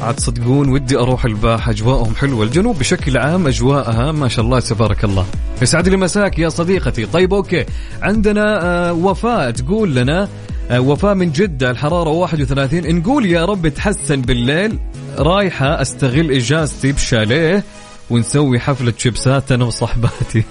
عاد 0.01 0.15
تصدقون 0.15 0.69
ودي 0.69 0.97
أروح 0.97 1.25
الباحة 1.25 1.71
أجواءهم 1.71 2.15
حلوة. 2.15 2.43
الجنوب 2.43 2.79
بشكل 2.79 3.17
عام 3.17 3.47
أجواءها 3.47 4.11
ما 4.11 4.27
شاء 4.27 4.45
الله 4.45 4.59
تبارك 4.59 5.03
الله. 5.03 5.25
يسعد 5.61 5.87
لي 5.87 5.97
مساك 5.97 6.39
يا 6.39 6.49
صديقتي. 6.49 7.05
طيب 7.05 7.33
أوكي. 7.33 7.65
عندنا 8.01 8.63
آه 8.63 8.93
وفاء 8.93 9.51
تقول 9.51 9.95
لنا 9.95 10.29
آه 10.71 10.79
وفاء 10.79 11.15
من 11.15 11.31
جدة 11.31 11.71
الحرارة 11.71 12.09
31 12.09 12.95
نقول 12.95 13.25
يا 13.25 13.45
رب 13.45 13.67
تحسن 13.67 14.21
بالليل. 14.21 14.79
رايحة 15.19 15.81
أستغل 15.81 16.31
اجازتي 16.31 16.91
بشاليه 16.91 17.63
ونسوي 18.09 18.59
حفلة 18.59 18.93
شيبسات 18.97 19.51
أنا 19.51 19.65
وصحباتي. 19.65 20.43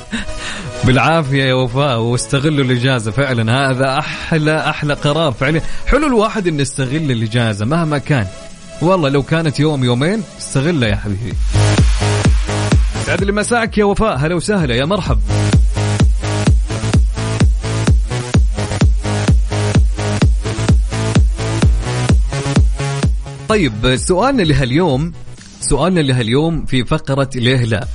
بالعافية 0.84 1.44
يا 1.44 1.54
وفاء 1.54 2.00
واستغلوا 2.00 2.64
الإجازة 2.64 3.10
فعلا. 3.10 3.70
هذا 3.70 3.98
أحلى 3.98 4.70
أحلى 4.70 4.94
قرار 4.94 5.32
فعلا 5.32 5.60
حلو 5.86 6.06
الواحد 6.06 6.46
إنه 6.46 6.62
يستغل 6.62 7.10
الإجازة 7.10 7.66
مهما 7.66 7.98
كان. 7.98 8.26
والله 8.82 9.08
لو 9.08 9.22
كانت 9.22 9.60
يوم 9.60 9.84
يومين 9.84 10.22
استغلها 10.38 10.88
يا 10.88 10.96
حبيبي. 10.96 11.32
سعد 13.06 13.24
لي 13.24 13.32
مساك 13.32 13.78
يا 13.78 13.84
وفاء. 13.84 14.16
هلا 14.16 14.34
وسهلا. 14.34 14.74
يا 14.74 14.84
مرحب. 14.84 15.18
طيب 23.54 23.96
سؤالنا 23.96 24.42
لهاليوم 24.42 25.12
سؤالنا 25.60 26.00
لهاليوم 26.00 26.64
في 26.66 26.84
فقرة 26.84 27.30
ليه 27.34 27.64
لا؟ 27.64 27.86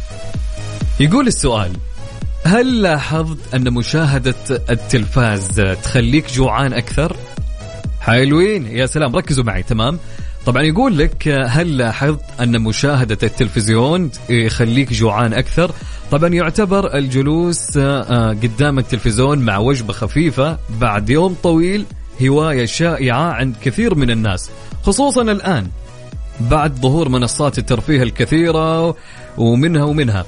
يقول 1.00 1.28
السؤال 1.28 1.72
هل 2.43 2.82
لاحظت 2.82 3.38
أن 3.54 3.74
مشاهدة 3.74 4.36
التلفاز 4.69 5.48
تخليك 5.84 6.34
جوعان 6.34 6.74
أكثر؟ 6.74 7.15
حلوين 8.02 8.67
يا 8.67 8.86
سلام 8.86 9.15
ركزوا 9.15 9.43
معي 9.43 9.63
تمام؟ 9.63 10.00
طبعا 10.45 10.63
يقول 10.63 10.98
لك 10.98 11.28
هل 11.28 11.78
لاحظت 11.78 12.24
أن 12.41 12.62
مشاهدة 12.62 13.17
التلفزيون 13.24 14.12
يخليك 14.30 14.93
جوعان 14.93 15.34
أكثر؟ 15.34 15.72
طبعا 16.12 16.30
يعتبر 16.30 16.98
الجلوس 16.98 17.78
آه، 17.78 18.30
قدام 18.30 18.80
التلفزيون 18.80 19.39
مع 19.39 19.58
وجبة 19.58 19.93
خفيفة 19.93 20.58
بعد 20.69 21.10
يوم 21.10 21.36
طويل 21.43 21.86
هواية 22.28 22.65
شائعة 22.65 23.32
عند 23.32 23.56
كثير 23.63 23.95
من 23.95 24.12
الناس. 24.12 24.50
خصوصا 24.84 25.22
الآن 25.22 25.68
بعد 26.39 26.76
ظهور 26.76 27.10
منصات 27.10 27.58
الترفيه 27.58 28.04
الكثيرة 28.04 28.96
ومنها 29.38 29.84
ومنها. 29.84 30.26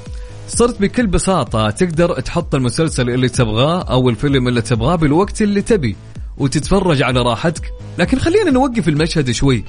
صرت 0.47 0.81
بكل 0.81 1.07
بساطة 1.07 1.69
تقدر 1.69 2.19
تحط 2.19 2.55
المسلسل 2.55 3.09
اللي 3.09 3.29
تبغاه 3.29 3.81
أو 3.81 4.09
الفيلم 4.09 4.47
اللي 4.47 4.61
تبغاه 4.61 4.95
بالوقت 4.95 5.41
اللي 5.41 5.61
تبي 5.61 5.95
وتتفرج 6.37 7.03
على 7.03 7.21
راحتك. 7.21 7.71
لكن 7.97 8.19
خلينا 8.19 8.51
نوقف 8.51 8.87
المشهد 8.87 9.31
شوي. 9.31 9.63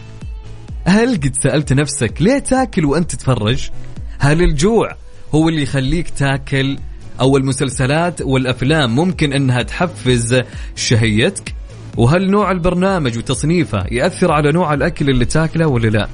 هل 0.85 1.14
قد 1.14 1.37
سألت 1.42 1.73
نفسك 1.73 2.23
ليه 2.23 2.38
تاكل 2.38 2.85
وأنت 2.85 3.11
تتفرج؟ 3.11 3.71
هل 4.18 4.42
الجوع 4.42 4.97
هو 5.35 5.49
اللي 5.49 5.62
يخليك 5.62 6.11
تاكل 6.11 6.79
أو 7.21 7.37
المسلسلات 7.37 8.23
والأفلام 8.23 8.97
ممكن 8.97 9.33
أنها 9.33 9.62
تحفز 9.62 10.40
شهيتك؟ 10.77 11.55
وهل 11.96 12.31
نوع 12.31 12.50
البرنامج 12.50 13.18
وتصنيفه 13.18 13.85
يأثر 13.90 14.33
على 14.33 14.52
نوع 14.52 14.74
الأكل 14.74 15.11
اللي 15.11 15.24
تاكله 15.24 15.66
ولا 15.66 15.88
لا؟ 15.88 16.09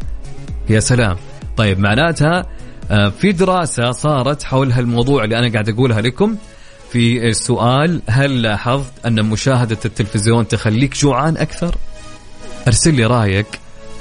يا 0.71 0.81
سلام. 0.81 1.17
طيب 1.57 1.79
معناتها 1.79 2.47
آه، 2.91 3.09
في 3.09 3.33
دراسة 3.33 3.91
صارت 3.91 4.43
حول 4.43 4.73
هالموضوع 4.73 5.25
اللي 5.25 5.39
أنا 5.39 5.53
قاعد 5.53 5.69
أقولها 5.69 6.01
لكم. 6.01 6.37
في 6.93 7.29
السؤال 7.29 8.03
هل 8.09 8.43
لاحظت 8.43 9.07
أن 9.07 9.25
مشاهدة 9.25 9.79
التلفزيون 9.85 10.49
تخليك 10.49 10.95
جوعان 10.95 11.37
أكثر؟ 11.37 11.75
أرسل 12.67 12.95
لي 12.95 13.07
رأيك 13.07 13.47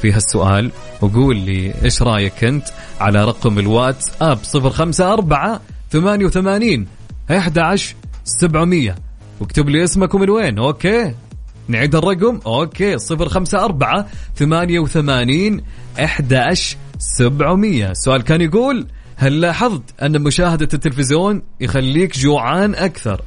في 0.01 0.11
هالسؤال 0.11 0.71
وقول 1.01 1.37
لي 1.37 1.73
إيش 1.83 2.01
رأيك 2.01 2.43
أنت 2.43 2.65
على 2.99 3.25
رقم 3.25 3.59
الواتس 3.59 4.05
أب 4.21 4.39
054 4.55 5.59
88 5.91 6.87
11 7.31 7.95
700 8.23 8.95
واكتب 9.39 9.69
لي 9.69 9.83
اسمك 9.83 10.13
ومن 10.13 10.29
وين 10.29 10.59
okay؟ 10.59 11.13
نعيد 11.67 11.95
الرقم. 11.95 12.39
okay 12.45 12.97
صفر 12.97 13.29
خمسة 13.29 13.65
أربعة 13.65 14.07
ثمانية 14.35 14.79
وثمانين 14.79 15.63
أحد 16.03 16.33
سبعمية. 16.99 17.93
سؤال 17.93 18.21
كان 18.21 18.41
يقول 18.41 18.87
هل 19.15 19.41
لاحظت 19.41 20.01
أن 20.01 20.21
مشاهدة 20.21 20.67
التلفزيون 20.73 21.43
يخليك 21.59 22.17
جوعان 22.17 22.75
أكثر؟ 22.75 23.21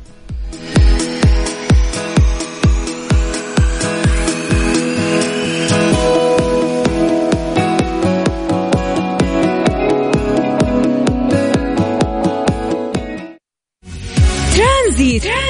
ترانزيت. 14.55 15.50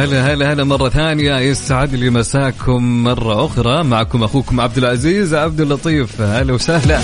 هلا 0.00 0.32
هلا 0.32 0.52
هلا 0.52 0.64
مرة 0.64 0.88
ثانية 0.88 1.36
يسعد 1.36 1.94
لي 1.94 2.10
مساكم 2.10 3.04
مرة 3.04 3.46
أخرى 3.46 3.84
معكم 3.84 4.22
أخوكم 4.22 4.60
عبد 4.60 4.78
العزيز 4.78 5.34
عبد 5.34 5.60
اللطيف. 5.60 6.20
هلا 6.20 6.52
وسهلا. 6.52 7.00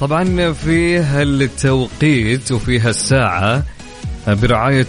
طبعا 0.00 0.52
في 0.52 0.98
هالتوقيت 0.98 2.52
وفي 2.52 2.80
هالساعة 2.80 3.62
برعاية 4.26 4.86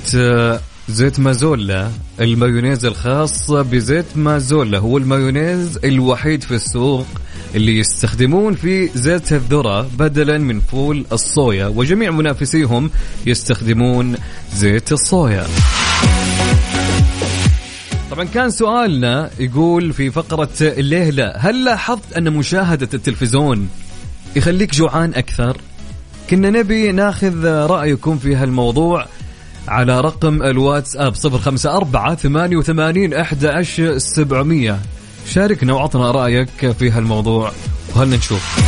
زيت 0.89 1.19
مازولا 1.19 1.91
المايونيز 2.21 2.85
الخاص 2.85 3.51
بزيت 3.51 4.05
مازولا. 4.15 4.79
هو 4.79 4.97
المايونيز 4.97 5.79
الوحيد 5.83 6.43
في 6.43 6.55
السوق 6.55 7.05
اللي 7.55 7.79
يستخدمون 7.79 8.55
فيه 8.55 8.89
زيت 8.95 9.33
الذرة 9.33 9.89
بدلا 9.97 10.37
من 10.37 10.59
فول 10.59 11.05
الصويا 11.11 11.67
وجميع 11.67 12.11
منافسيهم 12.11 12.89
يستخدمون 13.25 14.15
زيت 14.55 14.91
الصويا. 14.91 15.47
طبعا 18.11 18.25
كان 18.25 18.49
سؤالنا 18.49 19.29
يقول 19.39 19.93
في 19.93 20.11
فقرة 20.11 20.63
لا 21.09 21.37
هل 21.37 21.63
لاحظت 21.63 22.13
أن 22.17 22.33
مشاهدة 22.33 22.89
التلفزيون 22.93 23.69
يخليك 24.35 24.75
جوعان 24.75 25.13
أكثر؟ 25.13 25.57
كنا 26.29 26.49
نبي 26.49 26.91
ناخذ 26.91 27.45
رأيكم 27.45 28.17
في 28.17 28.35
هالموضوع. 28.35 29.05
على 29.69 30.01
رقم 30.01 30.43
الواتساب 30.43 31.15
صفر 31.15 31.37
خمسة 31.37 31.77
أربعة 31.77 32.15
ثمانية 32.15 32.57
وثمانين 32.57 33.13
أحد 33.13 33.63
سبعمية. 33.97 34.79
شاركنا 35.27 35.73
وعطنا 35.73 36.11
رأيك 36.11 36.71
في 36.79 36.91
هالموضوع 36.91 37.51
وهل 37.95 38.09
نشوف 38.09 38.59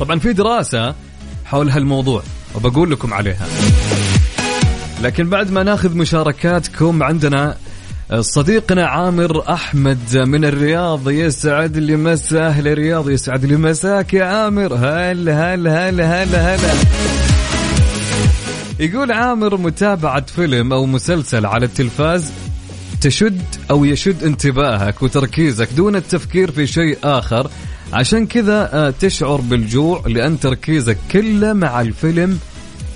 طبعا 0.00 0.18
في 0.18 0.32
دراسة 0.32 0.94
حول 1.44 1.70
هالموضوع 1.70 2.22
وبقول 2.54 2.90
لكم 2.90 3.14
عليها. 3.14 3.46
لكن 5.02 5.28
بعد 5.28 5.50
ما 5.50 5.62
ناخذ 5.62 5.96
مشاركاتكم 5.96 7.02
عندنا 7.02 7.56
صديقنا 8.20 8.86
عامر 8.86 9.52
أحمد 9.52 10.16
من 10.16 10.44
الرياض 10.44 11.10
يسعد 11.10 11.76
لي 11.76 11.96
مسا 11.96 12.46
أهل 12.46 12.68
الرياض 12.68 13.10
يسعد 13.10 13.44
لي 13.44 13.56
مساك 13.56 14.14
يا 14.14 14.24
عامر. 14.24 14.74
هلا 14.74 15.54
هلا 15.54 15.88
هلا 15.88 16.22
هلا 16.22 16.54
هلا. 16.54 17.27
يقول 18.80 19.12
عامر 19.12 19.56
متابعة 19.56 20.26
فيلم 20.26 20.72
أو 20.72 20.86
مسلسل 20.86 21.46
على 21.46 21.66
التلفاز 21.66 22.32
تشد 23.00 23.42
أو 23.70 23.84
يشد 23.84 24.24
انتباهك 24.24 25.02
وتركيزك 25.02 25.68
دون 25.76 25.96
التفكير 25.96 26.50
في 26.50 26.66
شيء 26.66 26.98
آخر. 27.04 27.50
عشان 27.92 28.26
كذا 28.26 28.70
آه، 28.72 28.94
تشعر 29.00 29.40
بالجوع 29.40 30.02
لأن 30.06 30.40
تركيزك 30.40 30.98
كله 31.12 31.52
مع 31.52 31.80
الفيلم 31.80 32.38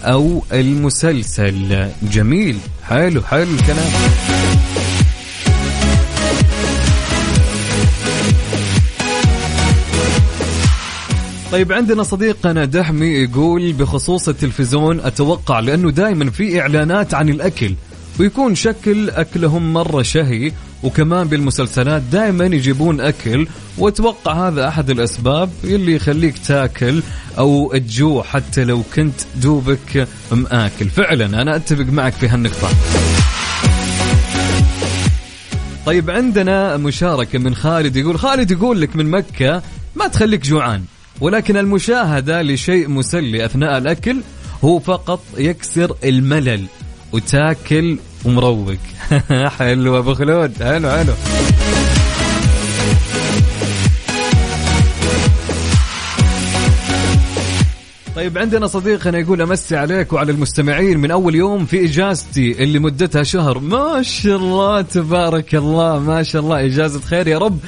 أو 0.05 0.45
المسلسل. 0.53 1.89
جميل. 2.03 2.59
حلو 2.89 3.23
حلو 3.23 3.51
الكلام. 3.55 3.93
طيب 11.53 11.73
عندنا 11.73 12.03
صديقنا 12.03 12.65
دحمي 12.65 13.07
يقول 13.07 13.73
بخصوص 13.73 14.29
التلفزيون 14.29 15.01
أتوقع 15.01 15.61
لأنه 15.61 15.91
دائما 15.91 16.31
في 16.31 16.61
إعلانات 16.61 17.15
عن 17.15 17.29
الأكل 17.29 17.75
ويكون 18.21 18.55
شكل 18.55 19.11
أكلهم 19.11 19.73
مرة 19.73 20.03
شهي 20.03 20.53
وكمان 20.83 21.29
بالمسلسلات 21.29 22.03
دائما 22.03 22.45
يجيبون 22.45 23.01
أكل 23.01 23.47
وأتوقع 23.79 24.49
هذا 24.49 24.69
أحد 24.69 24.91
الأسباب 24.91 25.51
اللي 25.65 25.95
يخليك 25.95 26.35
تاكل 26.47 27.03
أو 27.39 27.73
تجوع 27.77 28.23
حتى 28.23 28.65
لو 28.65 28.83
كنت 28.95 29.21
دوبك 29.37 30.09
مآكل. 30.33 30.89
فعلا 30.89 31.43
أنا 31.43 31.57
أتفق 31.57 31.85
معك 31.85 32.13
في 32.13 32.29
هالنقطة. 32.29 32.69
طيب 35.87 36.11
عندنا 36.11 36.77
مشاركة 36.77 37.39
من 37.39 37.55
خالد 37.55 37.97
يقول 37.97 38.19
خالد 38.19 38.51
يقول 38.51 38.81
لك 38.81 38.97
من 38.97 39.11
مكة 39.11 39.63
ما 39.97 40.09
تخليك 40.09 40.45
جوعان. 40.45 40.85
ولكن 41.21 41.57
المشاهدة 41.57 42.43
لشيء 42.43 42.89
مسلي 42.89 43.45
أثناء 43.45 43.79
الأكل 43.79 44.21
هو 44.65 44.79
فقط 44.79 45.21
يكسر 45.39 45.97
الملل 46.05 46.67
وتاكل 47.13 47.99
ومروق. 48.25 48.77
حلو 49.59 49.99
أبو 49.99 50.15
خلود. 50.15 50.63
حلو 50.63 50.91
حلو. 50.91 51.13
طيب 58.17 58.39
عندنا 58.39 58.67
صديقنا 58.67 59.19
يقول 59.19 59.43
أمسي 59.43 59.77
عليك 59.77 60.13
وعلى 60.13 60.33
المستمعين 60.33 60.99
من 60.99 61.11
أول 61.11 61.35
يوم 61.35 61.67
في 61.67 61.85
إجازتي 61.85 62.65
اللي 62.65 62.79
مدتها 62.79 63.23
شهر. 63.23 63.59
ما 63.59 64.03
شاء 64.03 64.37
الله 64.37 64.81
تبارك 64.81 65.55
الله. 65.55 65.99
ما 65.99 66.23
شاء 66.23 66.43
الله 66.43 66.67
إجازة 66.67 67.01
خير 67.01 67.29
يا 67.29 67.39
رب. 67.39 67.59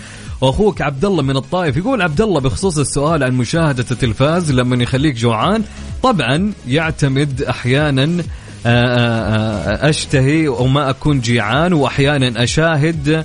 واخوك 0.44 0.83
عبد 0.83 1.04
الله 1.04 1.22
من 1.22 1.37
الطائف 1.37 1.76
يقول 1.76 2.02
عبد 2.02 2.20
الله 2.20 2.40
بخصوص 2.40 2.78
السؤال 2.78 3.24
عن 3.24 3.33
مشاهدة 3.33 3.85
التلفاز 3.90 4.52
لما 4.52 4.83
يخليك 4.83 5.14
جوعان 5.14 5.62
طبعا 6.02 6.52
يعتمد 6.68 7.42
أحيانا 7.42 8.22
آه، 8.66 8.68
آه، 8.68 9.87
آه، 9.87 9.90
أشتهي 9.90 10.48
وما 10.48 10.90
أكون 10.90 11.20
جيعان 11.20 11.72
واحيانا 11.72 12.42
أشاهد 12.42 13.24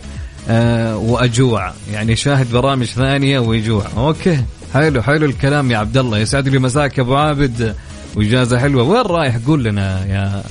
وأجوع. 0.95 1.73
يعني 1.91 2.15
شاهد 2.15 2.51
برامج 2.51 2.85
ثانية 2.85 3.39
ويجوع. 3.39 3.85
أوكي. 3.97 4.43
حلو 4.73 5.01
حلو 5.01 5.25
الكلام 5.25 5.71
يا 5.71 5.77
عبد 5.77 5.97
الله 5.97 6.17
يسعد 6.17 6.47
لي 6.47 6.59
مساك 6.59 6.97
يا 6.97 7.03
أبو 7.03 7.15
عابد. 7.15 7.75
وإجازة 8.15 8.59
حلوة. 8.59 8.83
وين 8.83 9.01
رايح؟ 9.01 9.37
قول 9.47 9.63
لنا 9.63 10.05
يا 10.05 10.43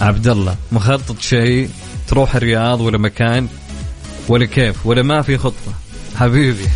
عبد 0.00 0.28
الله 0.28 0.56
مخطط 0.72 1.20
شيء؟ 1.20 1.68
تروح 2.08 2.36
الرياض 2.36 2.80
ولا 2.80 2.98
مكان؟ 2.98 3.48
ولا 4.28 4.44
كيف 4.44 4.86
ولا 4.86 5.02
ما 5.02 5.22
في 5.22 5.38
خطة. 5.38 5.72
حبيبي. 6.16 6.66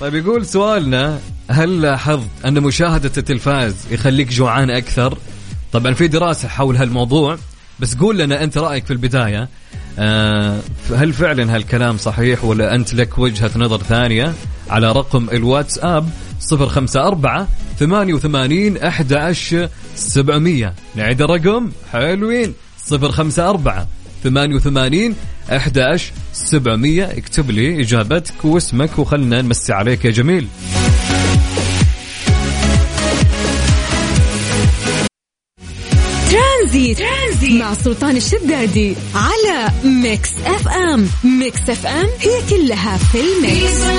طيب 0.00 0.14
يقول 0.14 0.46
سؤالنا 0.46 1.20
هل 1.50 1.80
لاحظت 1.80 2.28
أن 2.46 2.60
مشاهدة 2.60 3.12
التلفاز 3.18 3.74
يخليك 3.90 4.28
جوعان 4.32 4.70
أكثر؟ 4.70 5.18
طبعا 5.72 5.94
في 5.94 6.08
دراسة 6.08 6.48
حول 6.48 6.76
هالموضوع 6.76 7.38
بس 7.80 7.94
قول 7.94 8.18
لنا 8.18 8.44
أنت 8.44 8.58
رأيك 8.58 8.86
في 8.86 8.92
البداية. 8.92 9.48
آه 9.98 10.58
هل 10.96 11.12
فعلا 11.12 11.54
هالكلام 11.56 11.96
صحيح 11.98 12.44
ولا 12.44 12.74
أنت 12.74 12.94
لك 12.94 13.18
وجهة 13.18 13.50
نظر 13.56 13.78
ثانية؟ 13.78 14.34
على 14.70 14.92
رقم 14.92 15.28
الواتساب 15.32 16.10
054 16.52 17.46
88 17.78 18.76
11 18.76 19.68
700 19.94 20.74
نعيد 20.94 21.22
الرقم 21.22 21.70
حلوين. 21.92 22.54
054 22.92 23.86
88 24.24 25.14
11 25.52 26.12
700 26.32 27.04
اكتب 27.18 27.50
لي 27.50 27.80
إجابتك 27.80 28.44
واسمك 28.44 28.98
وخلنا 28.98 29.42
نمسي 29.42 29.72
عليك 29.72 30.04
يا 30.04 30.10
جميل. 30.10 30.46
ترانزيت. 36.30 36.98
ترانزيت 36.98 37.52
مع 37.62 37.74
سلطان 37.74 38.16
الشدادي 38.16 38.94
على 39.14 39.72
Mix 39.84 40.30
FM. 40.46 41.08
Mix 41.24 41.60
FM 41.70 42.06
هي 42.20 42.42
كلها 42.50 42.96
في 42.96 43.18
ال 43.20 43.32
mix. 43.32 43.82
في 43.82 43.90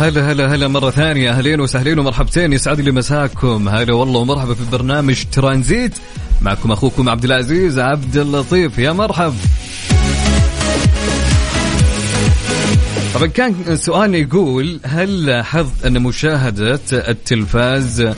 هلا 0.00 0.32
هلا 0.32 0.54
هلا 0.54 0.68
مرة 0.68 0.90
ثانية. 0.90 1.30
أهلين 1.30 1.60
وسهلين 1.60 1.98
ومرحبتين. 1.98 2.52
يسعد 2.52 2.80
لي 2.80 2.90
مساكم. 2.90 3.68
هلا 3.68 3.94
والله 3.94 4.20
ومرحبا 4.20 4.54
في 4.54 4.62
برنامج 4.72 5.24
ترانزيت. 5.32 5.98
معكم 6.40 6.72
أخوكم 6.72 7.08
عبد 7.08 7.24
العزيز 7.24 7.78
عبد 7.78 8.16
اللطيف. 8.16 8.78
يا 8.78 8.92
مرحب. 8.92 9.34
طبعا 13.14 13.26
كان 13.26 13.76
سؤالنا 13.76 14.18
يقول 14.18 14.80
هل 14.84 15.26
لاحظت 15.26 15.84
أن 15.86 16.02
مشاهدة 16.02 16.80
التلفاز 16.92 18.08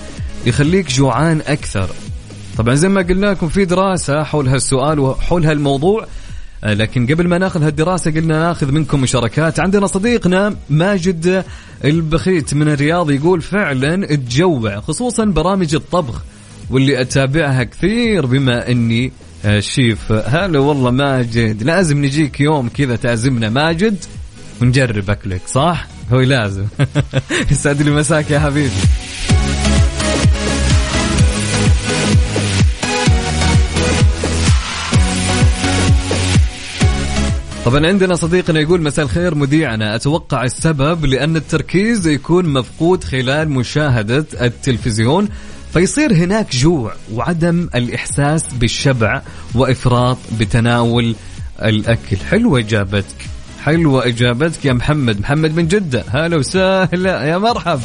يخليك 0.47 0.89
جوعان 0.89 1.41
أكثر؟ 1.47 1.89
طبعا 2.59 2.75
زي 2.75 2.89
ما 2.89 3.01
قلنا 3.01 3.27
لكم 3.27 3.49
في 3.49 3.65
دراسة 3.65 4.23
حول 4.23 4.49
هالسؤال 4.49 4.99
وحول 4.99 5.47
هالموضوع. 5.47 6.07
لكن 6.65 7.07
قبل 7.07 7.29
ما 7.29 7.39
ناخذ 7.39 7.63
هالدراسة 7.63 8.11
قلنا 8.11 8.39
ناخذ 8.39 8.73
منكم 8.73 9.01
مشاركات. 9.01 9.61
عندنا 9.61 9.87
صديقنا 9.87 10.57
ماجد 10.71 11.45
البخيت 11.85 12.55
من 12.55 12.69
الرياض 12.69 13.11
يقول 13.11 13.43
فعلا 13.43 14.07
تجوع 14.07 14.81
خصوصا 14.81 15.25
برامج 15.25 15.75
الطبخ 15.75 16.23
واللي 16.71 17.01
أتابعها 17.01 17.65
كثير 17.65 18.27
بما 18.27 18.71
إني 18.71 19.13
آه، 19.45 19.61
شيف. 19.61 20.13
هلا 20.13 20.59
والله 20.59 20.91
ماجد. 20.91 21.63
لازم 21.63 22.05
نجيك 22.05 22.41
يوم 22.41 22.69
كذا 22.69 22.97
تعزمنا. 22.97 23.49
ماجد 23.49 23.97
ونجرب 24.63 25.11
اكلك 25.11 25.41
صح؟ 25.47 25.87
هو 26.13 26.21
لازم. 26.21 26.65
يسعد 27.51 27.83
لي 27.83 27.91
مساك 27.91 28.31
يا 28.31 28.39
حبيبي. 28.39 28.71
طبعا 37.65 37.87
عندنا 37.87 38.15
صديقنا 38.15 38.61
يقول 38.61 38.83
مساء 38.83 39.05
الخير 39.05 39.35
مذيعنا. 39.35 39.97
أتوقع 39.97 40.45
السبب 40.45 41.05
لأن 41.05 41.37
التركيز 41.37 42.07
يكون 42.07 42.49
مفقود 42.49 43.05
خلال 43.05 43.49
مشاهدة 43.49 44.27
التلفزيون 44.41 45.29
فيصير 45.73 46.13
هناك 46.15 46.57
جوع 46.57 46.95
وعدم 47.13 47.69
الإحساس 47.75 48.53
بالشبع 48.53 49.23
وإفراط 49.55 50.19
بتناول 50.41 51.15
الأكل. 51.63 52.17
حلوة 52.31 52.59
إجابتك 52.59 53.27
حلوة 53.65 54.07
إجابتك 54.07 54.65
يا 54.65 54.73
محمد. 54.73 55.21
محمد 55.21 55.57
من 55.57 55.69
جدة 55.69 56.05
هلا 56.09 56.37
وسهلا 56.37 57.25
يا 57.25 57.39
مرحب 57.39 57.81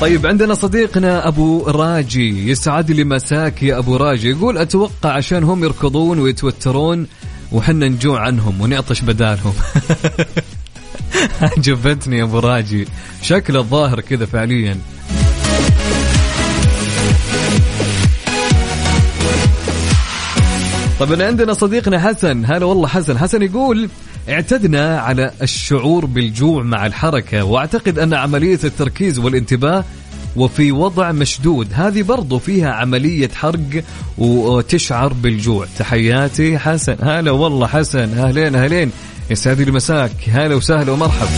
طيب 0.00 0.26
عندنا 0.26 0.54
صديقنا 0.54 1.28
أبو 1.28 1.62
راجي 1.62 2.50
يسعد 2.50 2.90
لي 2.90 3.04
مساك 3.04 3.62
يا 3.62 3.78
أبو 3.78 3.96
راجي. 3.96 4.30
يقول 4.30 4.58
أتوقع 4.58 5.12
عشان 5.12 5.44
هم 5.44 5.64
يركضون 5.64 6.18
ويتوترون 6.18 7.06
وحنا 7.52 7.88
نجوع 7.88 8.20
عنهم 8.20 8.60
ونعطش 8.60 9.00
بدالهم. 9.00 9.52
عجبتني 11.42 12.18
يا 12.18 12.24
أبو 12.24 12.38
راجي. 12.38 12.88
شكل 13.22 13.56
الظاهر 13.56 14.00
كذا 14.00 14.26
فعليا. 14.26 14.78
طبعا 21.00 21.22
عندنا 21.22 21.52
صديقنا 21.52 21.98
حسن. 21.98 22.44
هلا 22.44 22.64
والله 22.64 22.88
حسن. 22.88 23.18
حسن 23.18 23.42
يقول 23.42 23.88
اعتدنا 24.28 25.00
على 25.00 25.30
الشعور 25.42 26.06
بالجوع 26.06 26.62
مع 26.62 26.86
الحركة 26.86 27.44
واعتقد 27.44 27.98
أن 27.98 28.14
عملية 28.14 28.58
التركيز 28.64 29.18
والانتباه 29.18 29.84
وفي 30.36 30.72
وضع 30.72 31.12
مشدود. 31.12 31.68
هذه 31.72 32.02
برضو 32.02 32.38
فيها 32.38 32.72
عملية 32.72 33.28
حرق 33.28 33.84
وتشعر 34.18 35.12
بالجوع. 35.12 35.66
تحياتي 35.78 36.58
حسن. 36.58 36.96
هلا 37.02 37.30
والله 37.30 37.66
حسن. 37.66 38.18
أهلين 38.18 38.54
أهلين. 38.54 38.90
يسعد 39.30 39.60
لي 39.60 39.70
مساك 39.70 40.12
هلا 40.28 40.54
وسهلا 40.54 40.92
ومرحبا. 40.92 41.28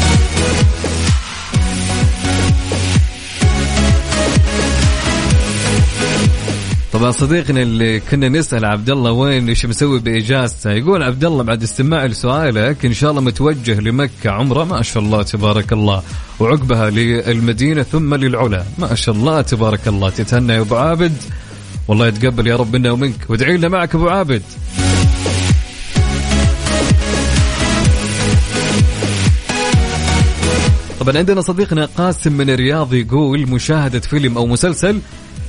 طبعا 6.98 7.10
صديقنا 7.10 7.62
اللي 7.62 8.00
كنا 8.00 8.28
نسأل 8.28 8.64
عبد 8.64 8.90
الله 8.90 9.12
وين 9.12 9.48
إيش 9.48 9.66
مسوي 9.66 10.00
بإجازته؟ 10.00 10.70
يقول 10.70 11.02
عبد 11.02 11.24
الله 11.24 11.42
بعد 11.42 11.62
استماع 11.62 12.06
لسؤالك 12.06 12.84
إن 12.84 12.92
شاء 12.92 13.10
الله 13.10 13.20
متوجه 13.20 13.80
لمكة 13.80 14.30
عمرة 14.30 14.64
ما 14.64 14.82
شاء 14.82 15.02
الله 15.02 15.22
تبارك 15.22 15.72
الله 15.72 16.02
وعقبها 16.40 16.90
للمدينة 16.90 17.82
ثم 17.82 18.14
للعلا. 18.14 18.64
ما 18.78 18.94
شاء 18.94 19.14
الله 19.14 19.40
تبارك 19.40 19.88
الله. 19.88 20.10
تتهنى 20.10 20.52
يا 20.52 20.60
أبو 20.60 20.76
عابد. 20.76 21.12
والله 21.88 22.06
يتقبل 22.06 22.46
يا 22.46 22.56
رب 22.56 22.76
منا 22.76 22.90
ومنك 22.90 23.30
وادعي 23.30 23.56
لنا 23.56 23.68
معك 23.68 23.94
أبو 23.94 24.08
عابد. 24.08 24.42
طبعا 31.00 31.18
عندنا 31.18 31.40
صديقنا 31.40 31.84
قاسم 31.84 32.32
من 32.32 32.50
الرياض 32.50 32.94
يقول 32.94 33.48
مشاهدة 33.48 34.00
فيلم 34.00 34.38
أو 34.38 34.46
مسلسل 34.46 35.00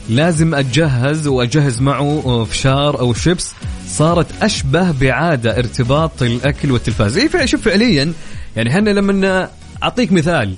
لازم 0.10 0.56
أتجهز 0.56 1.28
وأجهز 1.28 1.82
معه 1.82 2.44
فشار 2.50 3.00
أو 3.00 3.14
شيبس 3.14 3.52
صارت 3.88 4.28
أشبه 4.42 4.92
بعادة 4.92 5.58
ارتباط 5.58 6.22
الأكل 6.22 6.72
والتلفاز 6.72 7.18
إيه 7.18 7.46
شوف 7.46 7.62
فعليا 7.62 8.14
يعني 8.56 8.70
إحنا 8.70 8.90
لما 8.90 9.50
أعطيك 9.84 10.12
مثال 10.12 10.56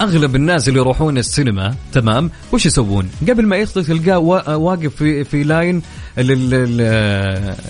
أغلب 0.00 0.36
الناس 0.36 0.68
اللي 0.68 0.78
يروحون 0.78 1.18
السينما 1.18 1.74
تمام 1.92 2.30
وش 2.52 2.66
يسوون؟ 2.66 3.10
قبل 3.28 3.46
ما 3.46 3.56
يخطط 3.56 3.86
تلقاه 3.86 4.18
واقف 4.58 4.96
في 4.96 5.24
في 5.24 5.42
لاين 5.42 5.82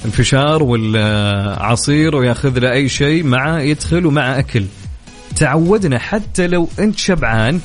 الفشار 0.05 0.62
والعصير 0.62 2.16
ويأخذ 2.16 2.59
له 2.59 2.73
أي 2.73 2.88
شيء 2.88 3.25
مع 3.25 3.61
يدخل 3.61 4.07
ومع 4.07 4.38
أكل. 4.38 4.64
تعودنا 5.37 5.99
حتى 5.99 6.46
لو 6.46 6.68
أنت 6.79 6.99
شبعان 6.99 7.61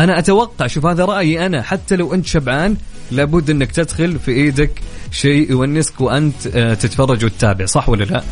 أنا 0.00 0.18
أتوقع 0.18 0.66
شوف 0.66 0.86
هذا 0.86 1.04
رأيي 1.04 1.46
أنا 1.46 1.62
حتى 1.62 1.96
لو 1.96 2.14
أنت 2.14 2.26
شبعان 2.26 2.76
لابد 3.10 3.50
إنك 3.50 3.72
تدخل 3.72 4.18
في 4.18 4.30
إيدك 4.30 4.70
شيء 5.10 5.50
يونسك 5.50 6.00
وأنت 6.00 6.46
آه، 6.46 6.74
تتفرج 6.74 7.24
وتتابع 7.24 7.66
صح 7.66 7.88
ولا 7.88 8.04
لا؟ 8.04 8.22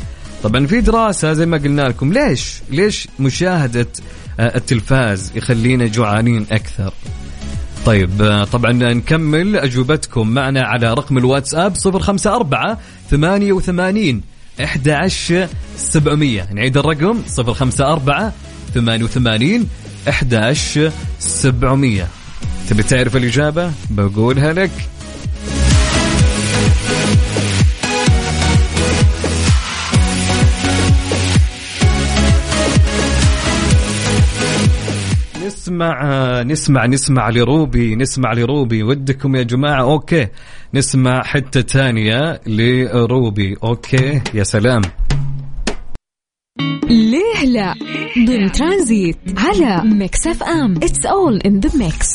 طبعا 0.43 0.67
في 0.67 0.81
دراسة 0.81 1.33
زي 1.33 1.47
ما 1.47 1.57
قلنا 1.57 1.83
لكم 1.83 2.13
ليش؟ 2.13 2.61
ليش 2.71 3.09
مشاهدة 3.21 3.87
آه، 4.41 4.57
التلفاز 4.57 5.33
يخلينا 5.35 5.87
جوعانين 5.87 6.47
أكثر؟ 6.51 6.93
طيب 7.87 8.23
آه، 8.23 8.45
طبعا 8.45 8.73
نكمل 8.73 9.57
أجوبتكم 9.57 10.29
معنا 10.29 10.63
على 10.63 10.95
رقم 10.95 11.19
الواتساب 11.19 11.75
054 11.87 12.77
88 13.11 14.23
11 14.61 15.49
700 15.77 16.53
نعيد 16.53 16.77
الرقم 16.77 17.23
054 17.39 18.33
88 18.75 19.69
11 20.09 20.93
700 21.19 22.09
تبي 22.69 22.83
تعرف 22.83 23.17
الإجابة؟ 23.17 23.73
بقولها 23.91 24.53
لك. 24.53 24.71
نسمع 35.47 36.43
نسمع 36.43 36.87
نسمع 36.87 37.29
لروبي 37.29 37.97
نسمع 37.97 38.33
لروبي. 38.33 38.83
ودكم 38.83 39.37
يا 39.37 39.43
جماعة 39.43 39.83
okay. 39.83 40.29
نسمع 40.75 41.23
حتة 41.23 41.61
ثانية 41.61 42.41
لروبي. 42.47 43.57
okay 43.65 44.21
يا 44.35 44.45
سلام. 44.45 44.83
ليه 46.91 47.45
لا؟ 47.45 47.75
ضمن 48.27 48.53
ترانزيت 48.53 49.19
على 49.37 49.83
Mix 49.85 50.27
FM. 50.27 50.77
It's 50.77 51.07
all 51.07 51.37
in 51.37 51.61
the 51.61 51.71
mix 51.79 52.09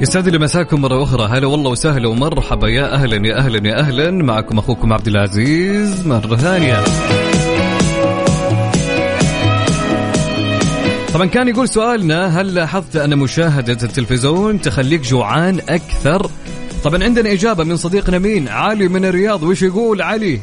يسعد 0.00 0.28
لي 0.28 0.38
مساكم 0.38 0.80
مرة 0.80 1.02
أخرى. 1.02 1.26
هلا 1.26 1.46
والله 1.46 1.70
وسهلا 1.70 2.08
ومرحبا. 2.08 2.68
يا 2.68 2.94
أهلا 2.94 3.26
يا 3.26 3.38
أهلا 3.38 3.68
يا 3.68 3.80
أهلا. 3.80 4.10
معكم 4.10 4.58
أخوكم 4.58 4.92
عبد 4.92 5.08
العزيز 5.08 6.06
مرة 6.06 6.36
ثانية. 6.36 6.84
طبعا 11.14 11.26
كان 11.26 11.48
يقول 11.48 11.68
سؤالنا 11.68 12.40
هل 12.40 12.54
لاحظت 12.54 12.96
أن 12.96 13.18
مشاهدة 13.18 13.72
التلفزيون 13.72 14.60
تخليك 14.60 15.00
جوعان 15.00 15.60
أكثر؟ 15.68 16.30
طبعا 16.84 17.04
عندنا 17.04 17.32
إجابة 17.32 17.64
من 17.64 17.76
صديقنا 17.76 18.18
مين؟ 18.18 18.48
علي 18.48 18.88
من 18.88 19.04
الرياض. 19.04 19.42
وش 19.42 19.62
يقول 19.62 20.02
علي؟ 20.02 20.40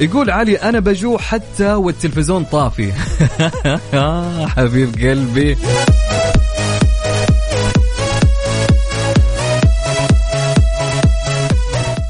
يقول 0.00 0.30
علي 0.30 0.56
أنا 0.56 0.80
بجوع 0.80 1.18
حتى 1.18 1.74
والتلفزيون 1.74 2.44
طافي. 2.44 2.92
حبيب 4.56 4.94
قلبي. 4.94 5.56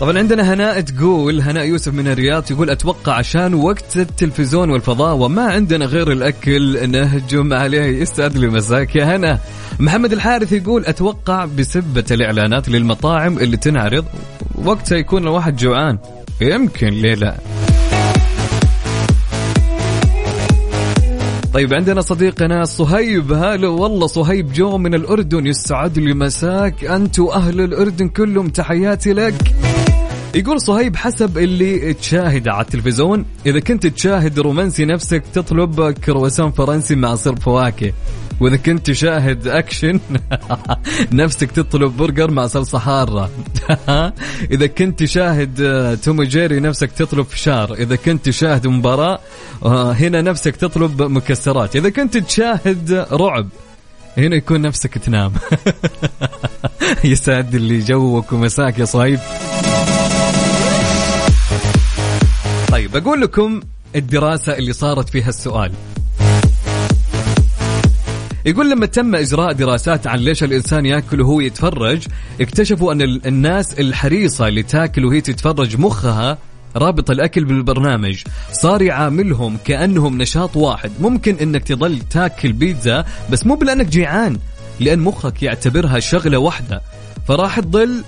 طبعا 0.00 0.18
عندنا 0.18 0.54
هناء 0.54 0.80
تقول 0.80 1.40
هناء 1.40 1.64
يوسف 1.64 1.94
من 1.94 2.08
الرياض 2.08 2.42
تقول 2.42 2.70
أتوقع 2.70 3.14
عشان 3.14 3.54
وقت 3.54 3.96
التلفزيون 3.96 4.70
والفضاء 4.70 5.16
وما 5.16 5.42
عندنا 5.42 5.84
غير 5.84 6.12
الأكل 6.12 6.90
نهجم 6.90 7.52
عليه 7.52 8.00
يستعد 8.02 8.36
لي 8.36 8.48
مساك 8.48 8.96
يا 8.96 9.16
هنا 9.16 9.38
محمد 9.80 10.12
الحارث 10.12 10.52
يقول 10.52 10.86
أتوقع 10.86 11.44
بسبة 11.44 12.04
الإعلانات 12.10 12.68
للمطاعم 12.68 13.38
اللي 13.38 13.56
تنعرض 13.56 14.04
وقتها 14.64 14.98
يكون 14.98 15.22
الواحد 15.22 15.56
جوعان. 15.56 15.98
يمكن 16.40 16.88
ليه 16.88 17.14
لا؟ 17.14 17.36
طيب 21.54 21.74
عندنا 21.74 22.00
صديقنا 22.00 22.64
صهيب 22.64 23.32
هلا 23.32 23.68
والله 23.68 24.06
صهيب 24.06 24.52
جو 24.52 24.78
من 24.78 24.94
الأردن 24.94 25.46
يسعد 25.46 25.98
لي 25.98 26.14
مساك. 26.14 26.84
أنت 26.84 27.18
وأهل 27.18 27.60
الأردن 27.60 28.08
كلهم 28.08 28.48
تحياتي 28.48 29.12
لك. 29.12 29.54
يقول 30.34 30.60
صهيب 30.60 30.96
حسب 30.96 31.38
اللي 31.38 31.94
تشاهد 31.94 32.48
على 32.48 32.60
التلفزيون 32.60 33.24
إذا 33.46 33.60
كنت 33.60 33.86
تشاهد 33.86 34.38
رومانسي 34.38 34.84
نفسك 34.84 35.22
تطلب 35.32 35.90
كرواسون 35.90 36.50
فرنسي 36.50 36.94
مع 36.96 37.14
صرف 37.14 37.40
فواكه. 37.40 37.92
وإذا 38.40 38.56
كنت 38.56 38.86
تشاهد 38.86 39.48
أكشن 39.48 40.00
نفسك 41.12 41.50
تطلب 41.50 41.96
برجر 41.96 42.30
مع 42.30 42.46
صلصة 42.46 42.78
حارة. 42.78 43.30
إذا 44.54 44.66
كنت 44.66 44.98
تشاهد 44.98 45.60
آه، 45.60 45.94
توم 45.94 46.22
جيري 46.22 46.60
نفسك 46.60 46.92
تطلب 46.92 47.26
فشار. 47.26 47.74
إذا 47.74 47.96
كنت 47.96 48.24
تشاهد 48.26 48.66
مباراة 48.66 49.18
آه، 49.64 49.92
هنا 49.92 50.22
نفسك 50.22 50.56
تطلب 50.56 51.02
مكسرات. 51.02 51.76
إذا 51.76 51.90
كنت 51.90 52.16
تشاهد 52.16 53.06
رعب 53.12 53.48
هنا 54.18 54.36
يكون 54.36 54.62
نفسك 54.62 54.98
تنام. 54.98 55.32
يسعد 57.04 57.54
اللي 57.54 57.78
جوك 57.78 58.32
ومساك 58.32 58.78
يا 58.78 58.84
صهيب. 58.84 59.18
طيب 62.92 63.06
أقول 63.06 63.20
لكم 63.20 63.60
الدراسة 63.96 64.58
اللي 64.58 64.72
صارت 64.72 65.08
فيها 65.08 65.28
السؤال 65.28 65.72
يقول 68.46 68.70
لما 68.70 68.86
تم 68.86 69.14
إجراء 69.14 69.52
دراسات 69.52 70.06
عن 70.06 70.18
ليش 70.18 70.44
الإنسان 70.44 70.86
يأكل 70.86 71.20
وهو 71.20 71.40
يتفرج 71.40 72.06
اكتشفوا 72.40 72.92
أن 72.92 73.02
الناس 73.02 73.80
الحريصة 73.80 74.48
اللي 74.48 74.62
تأكل 74.62 75.04
وهي 75.04 75.20
تتفرج 75.20 75.76
مخها 75.76 76.38
رابط 76.76 77.10
الأكل 77.10 77.44
بالبرنامج. 77.44 78.22
صار 78.52 78.82
يعاملهم 78.82 79.58
كأنهم 79.64 80.22
نشاط 80.22 80.56
واحد. 80.56 80.90
ممكن 81.00 81.36
إنك 81.42 81.64
تظل 81.64 81.98
تأكل 81.98 82.52
بيتزا 82.52 83.04
بس 83.30 83.46
مو 83.46 83.54
بلأنك 83.54 83.86
جيعان 83.86 84.38
لأن 84.80 84.98
مخك 84.98 85.42
يعتبرها 85.42 85.98
شغلة 85.98 86.38
واحدة. 86.38 86.80
فراح 87.28 87.60
تظل 87.60 88.04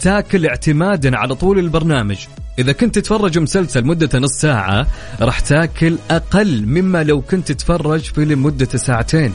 تأكل 0.00 0.46
اعتمادا 0.46 1.16
على 1.16 1.34
طول 1.34 1.58
البرنامج. 1.58 2.18
إذا 2.58 2.72
كنت 2.72 2.94
تتفرج 2.94 3.38
مسلسل 3.38 3.84
مدة 3.84 4.18
نص 4.18 4.32
ساعة 4.32 4.86
راح 5.20 5.40
تاكل 5.40 5.98
أقل 6.10 6.66
مما 6.66 7.02
لو 7.02 7.20
كنت 7.20 7.52
تتفرج 7.52 8.00
فيلم 8.00 8.42
مدة 8.42 8.78
ساعتين. 8.78 9.32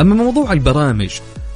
أما 0.00 0.14
موضوع 0.14 0.52
البرامج 0.52 1.10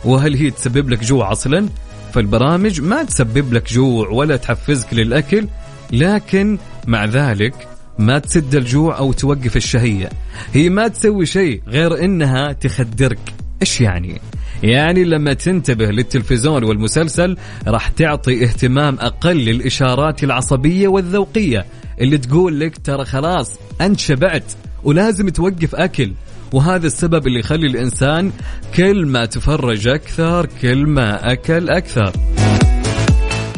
وهل 0.04 0.34
هي 0.34 0.50
تسبب 0.50 0.88
لك 0.88 1.04
جوع 1.04 1.32
أصلا؟ 1.32 1.68
فالبرامج 2.12 2.80
ما 2.80 3.02
تسبب 3.02 3.52
لك 3.52 3.72
جوع 3.72 4.08
ولا 4.08 4.36
تحفزك 4.36 4.94
للأكل 4.94 5.46
لكن 5.92 6.58
مع 6.86 7.04
ذلك 7.04 7.68
ما 7.98 8.18
تسد 8.18 8.54
الجوع 8.54 8.98
أو 8.98 9.12
توقف 9.12 9.56
الشهية. 9.56 10.10
هي 10.54 10.68
ما 10.68 10.88
تسوي 10.88 11.26
شيء 11.26 11.62
غير 11.68 12.04
إنها 12.04 12.52
تخدرك. 12.52 13.18
إيش 13.62 13.80
يعني؟ 13.80 14.20
يعني 14.62 15.04
لما 15.04 15.32
تنتبه 15.32 15.86
للتلفزيون 15.86 16.64
والمسلسل 16.64 17.36
راح 17.66 17.88
تعطي 17.88 18.44
اهتمام 18.44 18.96
أقل 19.00 19.36
للإشارات 19.36 20.24
العصبية 20.24 20.88
والذوقية 20.88 21.66
اللي 22.00 22.18
تقول 22.18 22.60
لك 22.60 22.78
ترى 22.78 23.04
خلاص 23.04 23.58
أنت 23.80 24.00
شبعت 24.00 24.52
ولازم 24.84 25.28
توقف 25.28 25.74
أكل 25.74 26.12
وهذا 26.52 26.86
السبب 26.86 27.26
اللي 27.26 27.38
يخلي 27.38 27.66
الإنسان 27.66 28.32
كل 28.76 29.06
ما 29.06 29.24
تفرج 29.24 29.88
أكثر 29.88 30.46
كل 30.62 30.86
ما 30.86 31.32
أكل 31.32 31.68
أكثر 31.68 32.12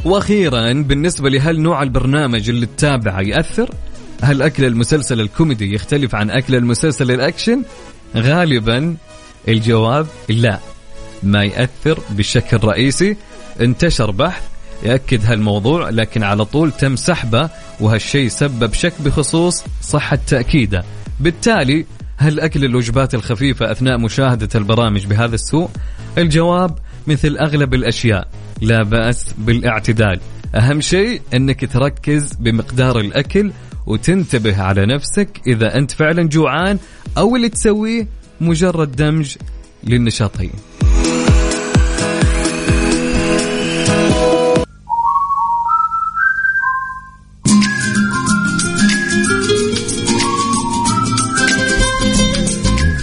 وأخيرا 0.05 0.73
بالنسبة 0.73 1.31
لهل 1.31 1.61
نوع 1.61 1.83
البرنامج 1.83 2.49
اللي 2.49 2.67
تتابعه 2.67 3.21
يأثر؟ 3.21 3.71
هل 4.23 4.43
أكل 4.43 4.65
المسلسل 4.65 5.21
الكوميدي 5.21 5.75
يختلف 5.75 6.15
عن 6.15 6.31
أكل 6.31 6.55
المسلسل 6.55 7.11
الأكشن؟ 7.11 7.63
غالبا 8.17 8.97
الجواب 9.49 10.07
لا 10.29 10.59
ما 11.23 11.45
ياثر 11.45 11.99
بشكل 12.11 12.57
رئيسي. 12.65 13.17
انتشر 13.61 14.11
بحث 14.11 14.43
ياكد 14.83 15.25
هالموضوع 15.25 15.91
لكن 15.91 16.23
على 16.23 16.45
طول 16.45 16.73
تم 16.73 16.97
سحبه 16.97 17.51
وهالشيء 17.81 18.29
سبب 18.29 18.73
شك 18.73 18.93
بخصوص 19.01 19.65
صحة 19.83 20.19
تأكيده. 20.27 20.85
بالتالي 21.21 21.87
هل 22.17 22.41
أكل 22.41 22.65
الوجبات 22.65 23.15
الخفيفة 23.15 23.71
أثناء 23.73 23.99
مشاهدة 23.99 24.49
البرامج 24.55 25.07
بهذا 25.07 25.35
السوء؟ 25.35 25.69
الجواب 26.19 26.79
مثل 27.07 27.37
أغلب 27.37 27.75
الأشياء 27.75 28.29
لا 28.61 28.83
بأس 28.83 29.27
بالاعتدال. 29.39 30.21
أهم 30.55 30.81
شيء 30.81 31.23
أنك 31.35 31.73
تركز 31.73 32.33
بمقدار 32.35 33.01
الأكل 33.01 33.53
وتنتبه 33.87 34.63
على 34.63 34.87
نفسك 34.87 35.29
إذا 35.47 35.77
أنت 35.77 35.91
فعلا 35.91 36.29
جوعان 36.29 36.79
أو 37.19 37.37
اللي 37.37 37.49
تسويه 37.49 38.07
مجرد 38.41 38.97
دمج 38.97 39.37
للنشاطين. 39.85 40.53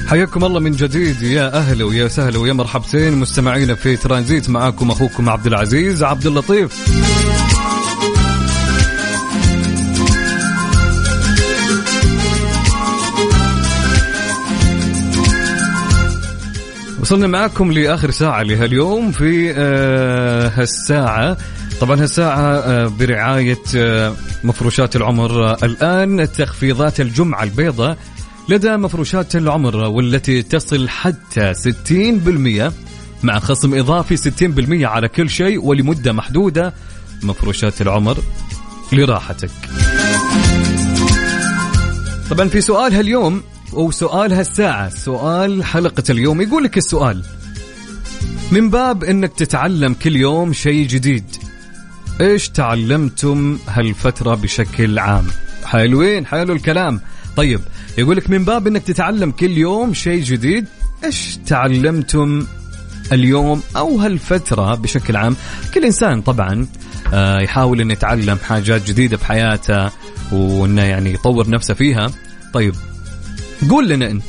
حياكم 0.07 0.45
الله 0.45 0.59
من 0.59 0.71
جديد. 0.71 1.21
يا 1.21 1.57
أهلا 1.57 1.85
ويا 1.85 2.07
سهلا 2.07 2.39
ويا 2.39 2.53
مرحبتين 2.53 3.13
مستمعينا 3.13 3.75
في 3.75 3.95
ترانزيت. 3.97 4.49
معاكم 4.49 4.91
أخوكم 4.91 5.29
عبد 5.29 5.47
العزيز 5.47 6.03
عبد 6.03 6.25
اللطيف. 6.25 6.87
وصلنا 17.01 17.27
معاكم 17.27 17.71
لآخر 17.71 18.11
ساعة 18.11 18.43
لهاليوم 18.43 19.11
في 19.11 19.53
آه 19.57 20.51
هالساعة. 20.55 21.37
طبعا 21.81 22.01
هالساعة 22.01 22.39
آه 22.39 22.87
برعاية 22.87 23.63
آه 23.75 24.13
مفروشات 24.43 24.95
العمر 24.95 25.53
الآن 25.63 26.31
تخفيضات 26.31 26.99
الجمعة 26.99 27.43
البيضاء. 27.43 27.97
لدى 28.49 28.77
مفروشات 28.77 29.35
العمر 29.35 29.75
والتي 29.75 30.41
تصل 30.41 30.89
حتى 30.89 31.53
60% 31.53 32.73
مع 33.23 33.39
خصم 33.39 33.73
إضافي 33.73 34.17
60% 34.17 34.83
على 34.83 35.07
كل 35.07 35.29
شيء 35.29 35.65
ولمدة 35.65 36.13
محدودة. 36.13 36.73
مفروشات 37.23 37.81
العمر 37.81 38.17
لراحتك. 38.93 39.49
طبعا 42.29 42.47
في 42.47 42.61
سؤال 42.61 42.93
هاليوم 42.93 43.41
أو 43.73 43.91
سؤال 43.91 44.33
هالساعة. 44.33 44.89
سؤال 44.89 45.63
حلقة 45.63 46.03
اليوم. 46.09 46.41
يقول 46.41 46.63
لك 46.63 46.77
السؤال 46.77 47.23
من 48.51 48.69
باب 48.69 49.03
إنك 49.03 49.33
تتعلم 49.33 49.93
كل 49.93 50.15
يوم 50.15 50.53
شيء 50.53 50.87
جديد 50.87 51.25
إيش 52.21 52.49
تعلمتم 52.49 53.59
هالفترة 53.67 54.35
بشكل 54.35 54.99
عام؟ 54.99 55.25
حلوين 55.65 56.25
حلو 56.25 56.53
الكلام. 56.53 57.01
طيب 57.35 57.61
يقول 57.97 58.17
لك 58.17 58.29
من 58.29 58.45
باب 58.45 58.67
إنك 58.67 58.83
تتعلم 58.83 59.31
كل 59.31 59.57
يوم 59.57 59.93
شيء 59.93 60.23
جديد 60.23 60.65
إيش 61.03 61.39
تعلمتم 61.47 62.45
اليوم 63.11 63.61
أو 63.77 63.97
هالفترة 63.99 64.75
بشكل 64.75 65.15
عام؟ 65.15 65.35
كل 65.73 65.85
إنسان 65.85 66.21
طبعا 66.21 66.67
آه، 67.13 67.39
يحاول 67.39 67.81
إنه 67.81 67.93
يتعلم 67.93 68.37
حاجات 68.37 68.87
جديدة 68.87 69.17
بحياته 69.17 69.91
وإنه 70.31 70.81
يعني 70.81 71.13
يطور 71.13 71.49
نفسه 71.49 71.73
فيها. 71.73 72.11
طيب 72.53 72.73
قول 73.69 73.89
لنا 73.89 74.11
أنت 74.11 74.23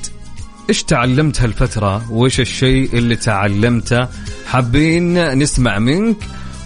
إيش 0.69 0.83
تعلمت 0.83 1.41
هالفترة؟ 1.43 2.13
وإيش 2.13 2.41
الشيء 2.41 2.99
اللي 2.99 3.17
تعلمته؟ 3.17 4.09
حابين 4.47 5.39
نسمع 5.39 5.79
منك 5.79 6.17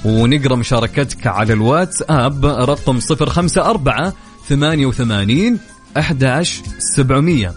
ونقرأ 0.05 0.57
مشاركتك 0.57 1.27
على 1.27 1.53
الواتس 1.53 2.03
اب 2.09 2.47
رقم 2.47 2.99
054 3.11 4.12
88 4.49 5.59
11700 5.96 7.55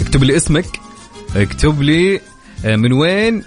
اكتب 0.00 0.24
لي 0.24 0.36
اسمك 0.36 0.66
اكتب 1.36 1.82
لي 1.82 2.20
آه، 2.64 2.76
من 2.76 2.92
وين 2.92 3.42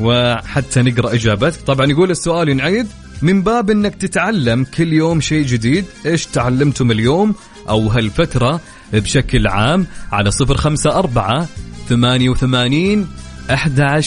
وحتى 0.00 0.82
نقرأ 0.82 1.14
اجابتك 1.14 1.60
طبعا 1.60 1.86
يقول 1.86 2.10
السؤال 2.10 2.48
ينعيد 2.48 2.86
من 3.22 3.42
باب 3.42 3.70
إنك 3.70 3.94
تتعلم 3.94 4.64
كل 4.64 4.92
يوم 4.92 5.20
شيء 5.20 5.46
جديد 5.46 5.84
إيش 6.06 6.26
تعلمتم 6.26 6.90
اليوم؟ 6.90 7.34
أو 7.68 7.88
هالفترة 7.88 8.60
بشكل 8.92 9.46
عام 9.46 9.86
على 10.12 10.30
صفر 10.30 10.56
خمسة 10.56 10.98
أربعة 10.98 11.48
ثمانية 11.88 12.28
وثمانين 12.28 13.08
أحد 13.50 14.02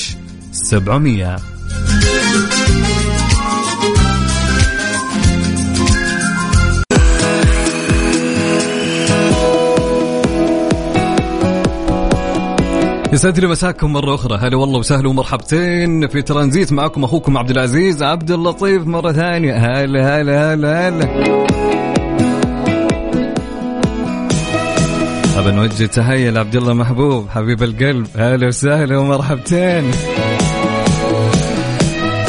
سبعمية. 0.52 1.51
يسعد 13.14 13.40
لي 13.40 13.48
مساكم 13.48 13.94
مرة 13.94 14.16
أخرى. 14.16 14.38
هلا 14.38 14.58
والله 14.58 14.80
وسهلا 14.80 15.10
ومرحبتين 15.10 16.08
في 16.08 16.22
ترانزيت 16.22 16.74
معكم 16.74 17.04
أخوكم 17.04 17.38
عبد 17.38 17.50
العزيز 17.50 18.04
عبد 18.04 18.32
اللطيف 18.32 18.88
مرة 18.88 19.12
ثانية. 19.12 19.54
هلا 19.54 20.22
هلا 20.22 20.54
هلا 20.54 20.90
هلا. 20.90 21.04
أبى 25.40 25.52
نوجه 25.52 25.86
تحية 25.86 26.30
لعبد 26.30 26.56
الله 26.56 26.74
محبوب 26.74 27.30
حبيب 27.30 27.64
القلب. 27.64 28.08
هلا 28.16 28.48
وسهلا 28.48 28.98
ومرحبتين. 28.98 29.92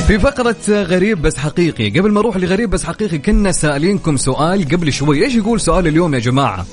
في 0.06 0.18
فقرة 0.18 0.56
غريب 0.68 1.22
بس 1.22 1.36
حقيقي. 1.36 1.90
قبل 1.90 2.10
ما 2.10 2.20
أروح 2.20 2.36
لغريب 2.36 2.70
بس 2.70 2.84
حقيقي 2.84 3.18
كنا 3.18 3.52
سائلينكم 3.52 4.16
سؤال 4.16 4.68
قبل 4.68 4.92
شوي. 4.92 5.24
إيش 5.24 5.34
يقول 5.34 5.60
سؤال 5.60 5.86
اليوم 5.86 6.14
يا 6.14 6.18
جماعة؟ 6.18 6.66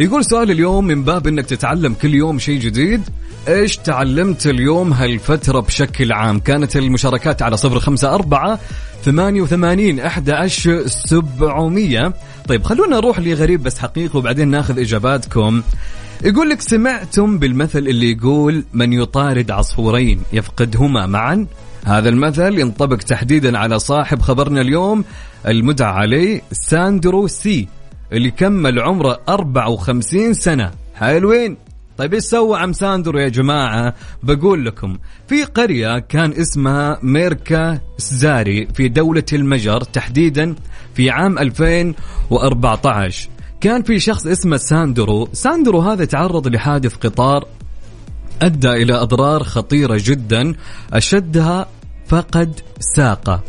يقول 0.00 0.24
سؤال 0.24 0.50
اليوم 0.50 0.84
من 0.84 1.02
باب 1.02 1.26
إنك 1.26 1.46
تتعلم 1.46 1.94
كل 1.94 2.14
يوم 2.14 2.38
شيء 2.38 2.60
جديد 2.60 3.02
إيش 3.48 3.76
تعلمت 3.76 4.46
اليوم 4.46 4.92
هالفترة 4.92 5.60
بشكل 5.60 6.12
عام؟ 6.12 6.40
كانت 6.40 6.76
المشاركات 6.76 7.42
على 7.42 7.56
صفر 7.56 7.80
خمسة 7.80 8.14
أربعة 8.14 8.58
ثمانية 9.04 9.42
وثمانين 9.42 10.00
أحد 10.00 10.30
سبعمية. 10.86 12.12
طيب 12.48 12.64
خلونا 12.64 12.96
نروح 12.96 13.18
لغريب 13.18 13.62
بس 13.62 13.78
حقيقي 13.78 14.18
وبعدين 14.18 14.48
ناخذ 14.48 14.78
إجاباتكم. 14.78 15.62
يقول 16.24 16.50
لك 16.50 16.60
سمعتم 16.60 17.38
بالمثل 17.38 17.78
اللي 17.78 18.10
يقول 18.10 18.64
من 18.72 18.92
يطارد 18.92 19.50
عصفورين 19.50 20.22
يفقدهما 20.32 21.06
معا؟ 21.06 21.46
هذا 21.84 22.08
المثل 22.08 22.58
ينطبق 22.58 22.96
تحديدا 22.96 23.58
على 23.58 23.78
صاحب 23.78 24.22
خبرنا 24.22 24.60
اليوم 24.60 25.04
المدعى 25.46 25.92
عليه 25.92 26.42
ساندرو 26.52 27.26
سي 27.26 27.68
اللي 28.12 28.30
كمل 28.30 28.80
عمره 28.80 29.20
54 29.28 30.34
سنة. 30.34 30.70
حلوين 30.94 31.56
طيب 32.00 32.14
إيش 32.14 32.24
سوى 32.24 32.58
عم 32.58 32.72
ساندرو 32.72 33.18
يا 33.18 33.28
جماعة؟ 33.28 33.94
بقول 34.22 34.64
لكم 34.64 34.98
في 35.28 35.44
قرية 35.44 35.98
كان 35.98 36.32
اسمها 36.32 36.98
ميركا 37.02 37.80
سزاري 37.98 38.68
في 38.74 38.88
دولة 38.88 39.24
المجر 39.32 39.80
تحديدا 39.80 40.54
في 40.94 41.10
عام 41.10 41.38
2014 41.38 43.28
كان 43.60 43.82
في 43.82 43.98
شخص 43.98 44.26
اسمه 44.26 44.56
ساندرو. 44.56 45.28
ساندرو 45.32 45.80
هذا 45.80 46.04
تعرض 46.04 46.48
لحادث 46.48 46.96
قطار 46.96 47.48
أدى 48.42 48.70
إلى 48.70 48.94
أضرار 48.94 49.42
خطيرة 49.42 50.00
جدا 50.04 50.54
أشدها 50.92 51.66
فقد 52.06 52.60
ساقه. 52.78 53.42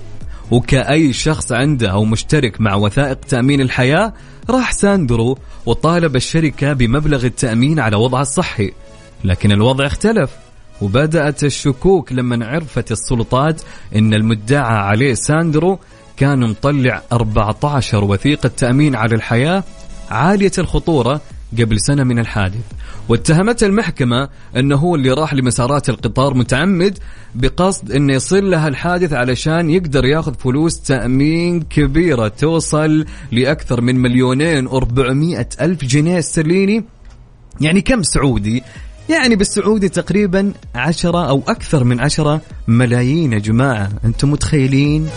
وكأي 0.51 1.13
شخص 1.13 1.51
عنده 1.51 1.91
أو 1.91 2.05
مشترك 2.05 2.61
مع 2.61 2.75
وثائق 2.75 3.19
تأمين 3.19 3.61
الحياة 3.61 4.13
راح 4.51 4.71
ساندرو 4.71 5.37
وطالب 5.65 6.15
الشركة 6.15 6.73
بمبلغ 6.73 7.25
التأمين 7.25 7.79
على 7.79 7.95
وضعه 7.95 8.21
الصحي. 8.21 8.71
لكن 9.23 9.51
الوضع 9.51 9.85
اختلف 9.85 10.29
وبدأت 10.81 11.43
الشكوك 11.43 12.11
لما 12.11 12.45
عرفت 12.47 12.91
السلطات 12.91 13.61
أن 13.95 14.13
المدعى 14.13 14.77
عليه 14.77 15.13
ساندرو 15.13 15.79
كان 16.17 16.49
مطلع 16.49 17.01
14 17.11 18.03
وثيقة 18.03 18.51
تأمين 18.57 18.95
على 18.95 19.15
الحياة 19.15 19.63
عالية 20.09 20.51
الخطورة 20.57 21.21
قبل 21.59 21.79
سنة 21.79 22.03
من 22.03 22.19
الحادث. 22.19 22.65
واتهمته 23.09 23.67
المحكمة 23.67 24.29
أنه 24.57 24.75
هو 24.75 24.95
اللي 24.95 25.11
راح 25.11 25.33
لمسارات 25.33 25.89
القطار 25.89 26.33
متعمد 26.33 26.97
بقصد 27.35 27.91
أنه 27.91 28.13
يصير 28.13 28.43
لها 28.43 28.67
الحادث 28.67 29.13
علشان 29.13 29.69
يقدر 29.69 30.05
ياخذ 30.05 30.33
فلوس 30.33 30.81
تأمين 30.81 31.61
كبيرة 31.61 32.27
توصل 32.27 33.05
لأكثر 33.31 33.81
من 33.81 33.95
مليونين 33.95 34.67
وأربعمائة 34.67 35.49
ألف 35.61 35.85
جنيه 35.85 36.19
استرليني 36.19 36.85
يعني 37.61 37.81
كم 37.81 38.03
سعودي 38.03 38.63
يعني 39.09 39.35
بالسعودي 39.35 39.89
تقريبا 39.89 40.53
عشرة 40.75 41.29
أو 41.29 41.43
أكثر 41.47 41.83
من 41.83 41.99
عشرة 41.99 42.41
ملايين 42.67 43.33
يا 43.33 43.39
جماعة 43.39 43.89
أنتم 44.05 44.31
متخيلين؟ 44.31 45.09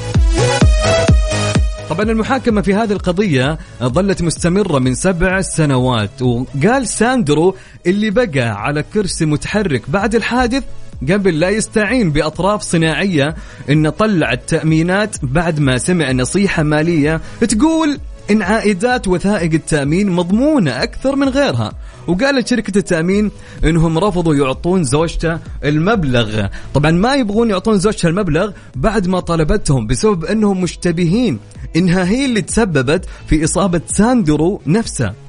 طبعا 1.91 2.03
المحاكمة 2.11 2.63
في 2.63 2.75
هذه 2.75 2.93
القضية 2.93 3.59
ظلت 3.83 4.23
مستمرة 4.23 4.79
من 4.79 4.95
سبع 4.95 5.41
سنوات 5.41 6.23
وقال 6.23 6.89
ساندرو 6.89 7.57
اللي 7.87 8.11
بقى 8.11 8.63
على 8.63 8.85
كرسي 8.95 9.25
متحرك 9.27 9.91
بعد 9.91 10.15
الحادث 10.15 10.63
قبل 11.11 11.41
لا 11.41 11.49
يستعين 11.49 12.11
بأطراف 12.11 12.63
صناعية 12.63 13.35
إنه 13.71 13.91
طلع 13.91 14.33
التأمينات 14.33 15.17
بعد 15.23 15.61
ما 15.61 15.79
سمع 15.79 16.13
نصيحة 16.13 16.63
مالية 16.63 17.21
تقول 17.49 17.99
إن 18.31 18.43
عائدات 18.43 19.09
وثائق 19.09 19.53
التأمين 19.53 20.11
مضمونة 20.11 20.83
أكثر 20.83 21.17
من 21.17 21.29
غيرها. 21.29 21.73
وقالت 22.07 22.49
شركة 22.49 22.79
التأمين 22.79 23.31
إنهم 23.65 23.99
رفضوا 23.99 24.35
يعطون 24.35 24.85
زوجته 24.85 25.39
المبلغ. 25.65 26.47
طبعا 26.75 26.91
ما 26.91 27.15
يبغون 27.15 27.51
يعطون 27.51 27.79
زوجته 27.79 28.09
المبلغ 28.09 28.51
بعد 28.75 29.07
ما 29.07 29.21
طلبتهم 29.21 29.87
بسبب 29.87 30.25
أنهم 30.25 30.61
مشتبهين. 30.61 31.39
إنها 31.77 32.05
هي 32.05 32.25
اللي 32.25 32.43
تسببت 32.43 33.05
في 33.27 33.45
إصابة 33.45 33.81
ساندرو 33.87 34.63
نفسه. 34.67 35.24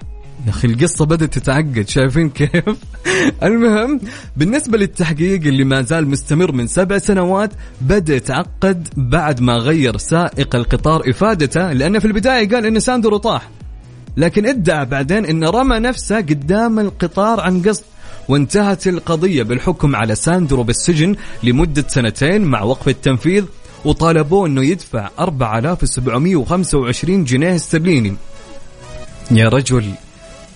يا 0.46 0.50
أخي 0.50 0.68
القصة 0.68 1.06
بدأت 1.06 1.34
تتعقد 1.34 1.86
شايفين 1.88 2.30
كيف؟ 2.30 2.64
المهم 3.44 4.00
بالنسبة 4.38 4.78
للتحقيق 4.78 5.42
اللي 5.42 5.64
ما 5.64 5.82
زال 5.82 6.08
مستمر 6.08 6.52
من 6.52 6.68
سبع 6.68 6.98
سنوات 6.98 7.52
بدأ 7.82 8.16
يتعقد 8.16 8.88
بعد 8.98 9.42
ما 9.42 9.54
غير 9.54 9.98
سائق 9.98 10.56
القطار 10.56 11.10
إفادته 11.10 11.74
لأنه 11.74 12.00
في 12.00 12.06
البداية 12.06 12.50
قال 12.50 12.66
إن 12.66 12.80
ساندرو 12.80 13.18
طاح. 13.18 13.50
لكن 14.18 14.46
ادعى 14.46 14.86
بعدين 14.86 15.26
انه 15.26 15.50
رمى 15.50 15.80
نفسه 15.80 16.18
قدام 16.18 16.80
القطار 16.80 17.40
عن 17.40 17.62
قصد 17.62 17.84
وانتهت 18.30 18.88
القضية 18.88 19.44
بالحكم 19.44 19.96
على 19.96 20.16
ساندرو 20.16 20.64
بالسجن 20.64 21.16
لمدة 21.44 21.86
سنتين 21.88 22.42
مع 22.42 22.62
وقف 22.62 22.88
التنفيذ 22.88 23.46
وطالبوه 23.86 24.48
إنه 24.48 24.66
يدفع 24.66 25.10
4725 25.20 27.24
جنيه 27.24 27.56
استرليني. 27.56 28.16
يا 29.32 29.50
رجل. 29.50 29.86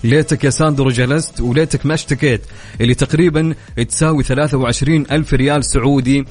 ليتك 0.04 0.44
يا 0.44 0.50
ساندرو 0.50 0.90
جلست 0.90 1.40
وليتك 1.40 1.86
ما 1.86 1.94
اشتكيت 1.94 2.40
اللي 2.80 2.94
تقريبا 2.94 3.54
تساوي 3.88 4.22
23 4.22 5.06
ألف 5.10 5.34
ريال 5.34 5.64
سعودي. 5.64 6.24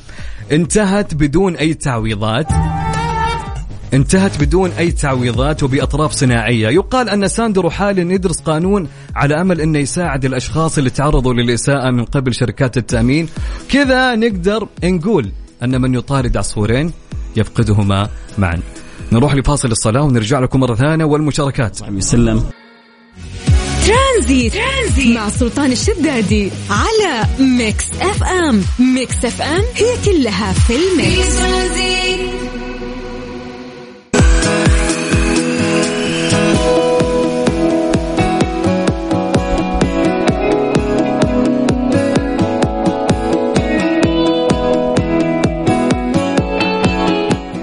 انتهت 0.51 1.13
بدون 1.13 1.55
أي 1.55 1.73
تعويضات. 1.73 2.47
انتهت 3.93 4.41
بدون 4.43 4.71
أي 4.71 4.91
تعويضات 4.91 5.63
وبأطراف 5.63 6.11
صناعية. 6.11 6.69
يقال 6.69 7.09
أن 7.09 7.27
ساندرو 7.27 7.69
حاليا 7.69 8.13
يدرس 8.13 8.41
قانون 8.41 8.87
على 9.15 9.41
أمل 9.41 9.61
أنه 9.61 9.79
يساعد 9.79 10.25
الأشخاص 10.25 10.77
اللي 10.77 10.89
تعرضوا 10.89 11.33
للإساءة 11.33 11.91
من 11.91 12.05
قبل 12.05 12.33
شركات 12.33 12.77
التأمين. 12.77 13.29
كذا 13.69 14.15
نقدر 14.15 14.67
نقول 14.83 15.31
أن 15.63 15.81
من 15.81 15.95
يطارد 15.95 16.37
عصفورين 16.37 16.91
يفقدهما 17.35 18.09
معا. 18.37 18.59
نروح 19.11 19.35
لفاصل 19.35 19.71
الصلاة 19.71 20.01
ونرجع 20.01 20.39
لكم 20.39 20.59
مرة 20.59 20.75
ثانية 20.75 21.05
والمشاركات. 21.05 21.79
يسلم 21.91 22.43
ترانزيت. 23.89 24.53
ترانزيت 24.53 25.17
مع 25.17 25.29
سلطان 25.29 25.71
الشدادي 25.71 26.51
على 26.69 27.27
Mix 27.39 27.85
FM. 28.01 28.63
Mix 28.79 29.25
FM 29.25 29.63
هي 29.75 29.97
كلها 30.05 30.53
في 30.53 30.75
ال 30.75 30.88
mix. 30.88 31.39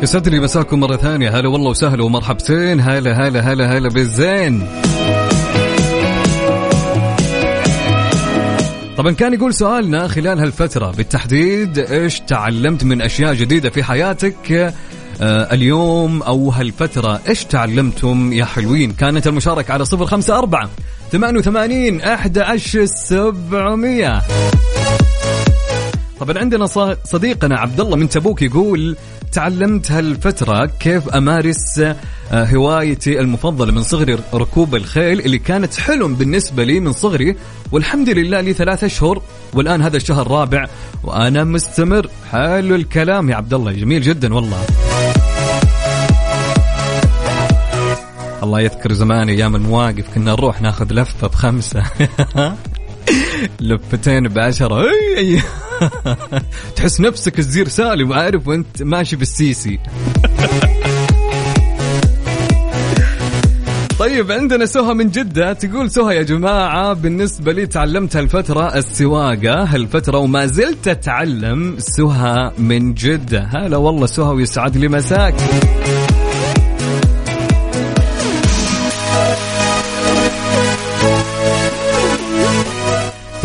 يسعد 0.02 0.28
لي 0.28 0.40
مساكم 0.40 0.80
مرة 0.80 0.96
ثانية. 0.96 1.38
هلا 1.38 1.48
والله 1.48 1.70
وسهلا 1.70 2.04
ومرحبتين. 2.04 2.80
هلا 2.80 3.28
هلا 3.28 3.40
هلا 3.40 3.78
هلا 3.78 3.88
بالزين. 3.88 4.66
طبعا 8.96 9.12
كان 9.12 9.34
يقول 9.34 9.54
سؤالنا 9.54 10.08
خلال 10.08 10.38
هالفترة 10.38 10.90
بالتحديد 10.90 11.78
إيش 11.78 12.20
تعلمت 12.20 12.84
من 12.84 13.02
أشياء 13.02 13.34
جديدة 13.34 13.70
في 13.70 13.82
حياتك؟ 13.82 14.74
آه 15.20 15.54
اليوم 15.54 16.22
أو 16.22 16.50
هالفترة 16.50 17.20
إيش 17.28 17.44
تعلمتم 17.44 18.32
يا 18.32 18.44
حلوين؟ 18.44 18.92
كانت 18.92 19.26
المشاركة 19.26 19.72
على 19.72 19.84
صفر 19.84 20.06
خمسة 20.06 20.38
أربعة 20.38 20.70
ثمانية 21.12 21.38
وثمانين 21.38 22.00
أحد 22.00 22.38
سبعمية. 22.84 24.22
طبعا 26.20 26.38
عندنا 26.38 26.66
صديقنا 27.04 27.60
عبد 27.60 27.80
الله 27.80 27.96
من 27.96 28.08
تبوك 28.08 28.42
يقول 28.42 28.96
تعلمت 29.32 29.92
هالفترة 29.92 30.66
كيف 30.80 31.08
أمارس 31.08 31.78
آه، 31.78 31.94
هوايتي 32.32 33.20
المفضلة 33.20 33.72
من 33.72 33.82
صغري 33.82 34.18
ركوب 34.34 34.74
الخيل 34.74 35.20
اللي 35.20 35.38
كانت 35.38 35.74
حلم 35.74 36.14
بالنسبة 36.14 36.64
لي 36.64 36.80
من 36.80 36.92
صغري. 36.92 37.36
والحمد 37.72 38.10
لله 38.10 38.40
لي 38.40 38.52
ثلاثة 38.52 38.86
أشهر 38.86 39.22
والآن 39.54 39.82
هذا 39.82 39.96
الشهر 39.96 40.26
الرابع 40.26 40.66
وأنا 41.04 41.44
مستمر. 41.44 42.08
حلو 42.30 42.74
الكلام 42.74 43.30
يا 43.30 43.36
عبد 43.36 43.54
الله 43.54 43.72
جميل 43.72 44.02
جدا 44.02 44.34
والله. 44.34 44.66
الله 48.42 48.60
يذكر 48.60 48.92
زمان 48.92 49.28
أيام 49.28 49.56
المواقف 49.56 50.14
كنا 50.14 50.32
نروح 50.32 50.62
ناخذ 50.62 50.92
لفة 50.92 51.26
بخمسة. 51.26 51.82
لفتين 53.60 54.28
بعشرة. 54.28 54.82
أي. 55.18 55.42
تحس 56.76 57.00
نفسك 57.00 57.38
الزير 57.38 57.68
سالم 57.68 58.12
عارف 58.12 58.48
وأنت 58.48 58.82
ماشي 58.82 59.16
بالسيسي 59.16 59.78
طيب 63.98 64.32
عندنا 64.32 64.66
سهى 64.66 64.94
من 64.94 65.10
جدة 65.10 65.52
تقول 65.52 65.90
سهى 65.90 66.16
يا 66.16 66.22
جماعة 66.22 66.92
بالنسبة 66.92 67.52
لي 67.52 67.66
تعلمت 67.66 68.16
هالفترة 68.16 68.76
السواقة 68.76 69.62
هالفترة 69.62 70.18
وما 70.18 70.46
زلت 70.46 70.88
أتعلم 70.88 71.76
سهى 71.78 72.52
من 72.58 72.94
جدة. 72.94 73.42
هلا 73.42 73.76
والله 73.76 74.06
سهى 74.06 74.34
ويسعد 74.34 74.76
لي 74.76 74.88
مساك. 74.88 75.34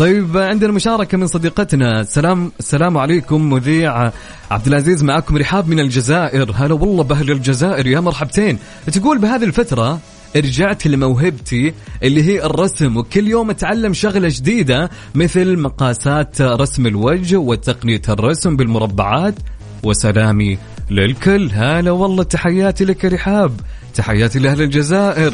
طيب 0.02 0.38
عندنا 0.38 0.72
مشاركة 0.72 1.18
من 1.18 1.26
صديقتنا. 1.26 2.00
السلام 2.00 2.52
السلام 2.58 2.98
عليكم 2.98 3.50
مذيع 3.50 4.12
عبد 4.50 4.66
العزيز 4.66 5.04
معكم 5.04 5.36
رحاب 5.36 5.68
من 5.68 5.80
الجزائر. 5.80 6.52
هلا 6.54 6.74
والله 6.74 7.02
بأهل 7.04 7.30
الجزائر 7.30 7.86
يا 7.86 8.00
مرحبتين. 8.00 8.58
تقول 8.92 9.18
بهذه 9.18 9.44
الفترة 9.44 9.98
رجعت 10.36 10.86
لموهبتي 10.86 11.74
اللي 12.02 12.22
هي 12.22 12.44
الرسم 12.44 12.96
وكل 12.96 13.28
يوم 13.28 13.50
أتعلم 13.50 13.92
شغلة 13.92 14.28
جديدة 14.30 14.90
مثل 15.14 15.58
مقاسات 15.58 16.40
رسم 16.40 16.86
الوجه 16.86 17.36
وتقنية 17.36 18.02
الرسم 18.08 18.56
بالمربعات. 18.56 19.34
وسلامي 19.82 20.58
للكل. 20.90 21.50
هلا 21.52 21.90
والله 21.90 22.22
تحياتي 22.22 22.84
لك 22.84 23.04
رحاب. 23.04 23.60
تحياتي 23.94 24.38
لأهل 24.38 24.62
الجزائر. 24.62 25.32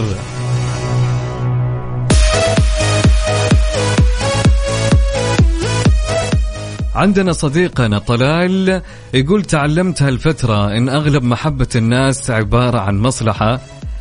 عندنا 6.99 7.33
صديقنا 7.33 7.99
طلال 7.99 8.83
يقول 9.15 9.45
تعلمت 9.45 10.03
هالفترة 10.03 10.77
إن 10.77 10.89
أغلب 10.89 11.23
محبة 11.23 11.69
الناس 11.77 12.31
عبارة 12.31 12.79
عن 12.79 12.99
مصلحة. 12.99 13.61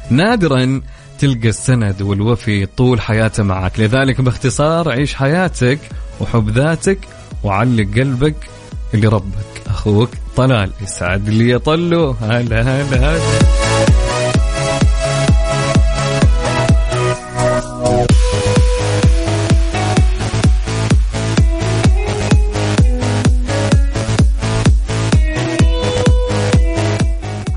نادرا 0.10 0.82
تلقى 1.20 1.50
السند 1.50 2.02
والوفي 2.02 2.66
طول 2.66 3.02
حياته 3.02 3.44
معك. 3.44 3.80
لذلك 3.80 4.22
باختصار 4.22 4.90
عيش 4.90 5.16
حياتك 5.16 5.80
وحب 6.20 6.50
ذاتك 6.50 7.00
وعلق 7.44 7.88
قلبك 7.96 8.50
لربك 8.94 9.62
أخوك 9.68 10.10
طلال 10.36 10.72
يسعد 10.82 11.30
لي 11.30 11.50
يطلو 11.50 12.12
هلا 12.12 12.62
هلا 12.62 12.98
هلا. 12.98 13.67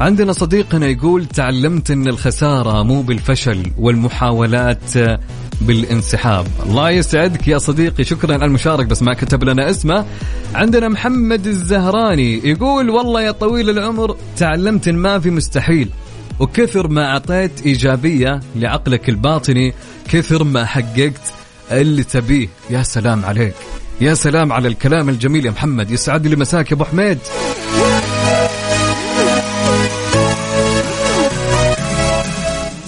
عندنا 0.01 0.33
صديقنا 0.33 0.87
يقول 0.87 1.27
تعلمت 1.27 1.91
إن 1.91 2.09
الخسارة 2.09 2.83
مو 2.83 3.03
بالفشل 3.03 3.73
والمحاولات 3.79 4.95
بالانسحاب. 5.61 6.47
الله 6.67 6.91
يسعدك 6.91 7.49
يا 7.49 7.59
صديقي 7.59 8.05
شكرا 8.05 8.35
على 8.35 8.45
المشارك 8.45 8.87
بس 8.87 9.03
ما 9.03 9.15
كتب 9.15 9.45
لنا 9.45 9.71
اسمه. 9.71 10.07
عندنا 10.55 10.89
محمد 10.89 11.47
الزهراني 11.47 12.49
يقول 12.49 12.91
والله 12.91 13.23
يا 13.23 13.31
طويل 13.31 13.71
العمر 13.71 14.17
تعلمت 14.37 14.89
إن 14.89 14.97
ما 14.97 15.19
في 15.19 15.31
مستحيل 15.31 15.91
وكثر 16.39 16.89
ما 16.89 17.11
أعطيت 17.11 17.67
إيجابية 17.67 18.41
لعقلك 18.57 19.09
الباطني 19.09 19.75
كثر 20.09 20.45
ما 20.45 20.65
حققت 20.65 21.33
اللي 21.73 22.05
تبيه. 22.05 22.49
يا 22.71 22.83
سلام 22.83 23.25
عليك 23.25 23.55
يا 24.01 24.15
سلام 24.15 24.53
على 24.53 24.69
الكلام 24.69 25.09
الجميل 25.09 25.47
يا 25.47 25.51
محمد. 25.51 25.91
يسعد 25.91 26.27
لي 26.27 26.37
مساك 26.37 26.71
يا 26.71 26.77
أبو 26.77 26.85
حميد. 26.85 27.19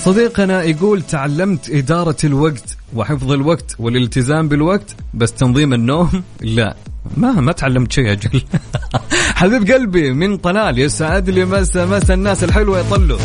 صديقنا 0.05 0.63
يقول 0.63 1.03
تعلمت 1.03 1.71
إدارة 1.71 2.17
الوقت 2.25 2.77
وحفظ 2.95 3.33
الوقت 3.33 3.77
والالتزام 3.79 4.49
بالوقت 4.49 4.97
بس 5.15 5.33
تنظيم 5.33 5.73
النوم؟ 5.75 6.23
لا. 6.41 6.77
ما 7.17 7.33
ما 7.33 7.53
تعلمت 7.53 7.93
شيء 7.93 8.13
أجل 8.13 8.43
حبيب 9.39 9.71
قلبي 9.71 10.13
من 10.13 10.37
طلال 10.37 10.79
يسعد 10.79 11.31
لي 11.31 11.45
مسا 11.45 11.87
مسا 11.87 12.15
الناس 12.15 12.45
الحلوة 12.45 12.79
يطلوا. 12.79 13.19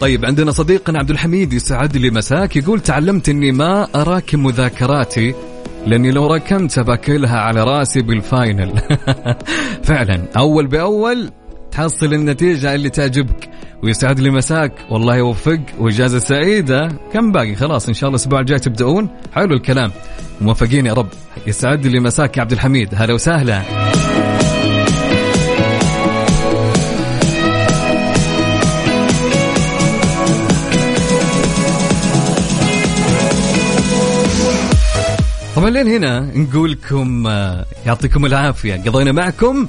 طيب 0.00 0.24
عندنا 0.24 0.50
صديقنا 0.50 0.98
عبد 0.98 1.10
الحميد 1.10 1.52
يسعد 1.52 1.96
لي 1.96 2.10
مساك 2.10 2.56
يقول 2.56 2.80
تعلمت 2.80 3.28
إني 3.28 3.52
ما 3.52 3.88
أراكم 3.94 4.42
مذاكراتي 4.42 5.34
لأني 5.86 6.10
لو 6.10 6.26
ركنت 6.26 6.80
باكلها 6.80 7.38
على 7.38 7.64
رأسي 7.64 8.02
بالفاينل. 8.02 8.72
فعلا 9.88 10.22
أول 10.36 10.66
بأول 10.66 11.30
تحصل 11.70 12.14
النتيجة 12.14 12.74
اللي 12.74 12.90
تعجبك 12.90 13.48
ويسعد 13.82 14.20
لي 14.20 14.30
مساك. 14.30 14.72
والله 14.90 15.16
يوفق 15.16 15.60
وإجازة 15.78 16.18
سعيدة. 16.18 16.88
كم 17.12 17.32
باقي؟ 17.32 17.54
خلاص 17.54 17.88
إن 17.88 17.94
شاء 17.94 18.08
الله 18.08 18.16
الأسبوع 18.16 18.40
الجاي 18.40 18.58
تبدأون. 18.58 19.08
حلو 19.34 19.54
الكلام. 19.54 19.90
موفقين 20.40 20.86
يا 20.86 20.92
رب. 20.92 21.08
يسعد 21.46 21.86
لي 21.86 22.00
مساك 22.00 22.36
يا 22.36 22.42
عبد 22.42 22.52
الحميد. 22.52 22.88
هلا 22.94 23.14
وسهلا. 23.14 23.62
طبعا 35.56 35.70
لين 35.70 35.88
هنا 35.88 36.20
نقول 36.20 36.72
لكم 36.72 37.26
آه، 37.26 37.66
يعطيكم 37.86 38.26
العافية. 38.26 38.74
قضينا 38.74 39.12
معكم 39.12 39.68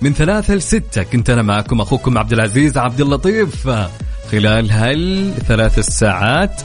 من 0.00 0.12
ثلاثة 0.14 0.54
لستة 0.54 1.02
كنت 1.02 1.30
أنا 1.30 1.42
معكم 1.42 1.80
أخوكم 1.80 2.18
عبد 2.18 2.32
العزيز 2.32 2.78
عبد 2.78 3.00
اللطيف 3.00 3.68
آه، 3.68 3.90
خلال 4.30 4.70
هالثلاث 4.70 5.78
الساعات. 5.78 6.62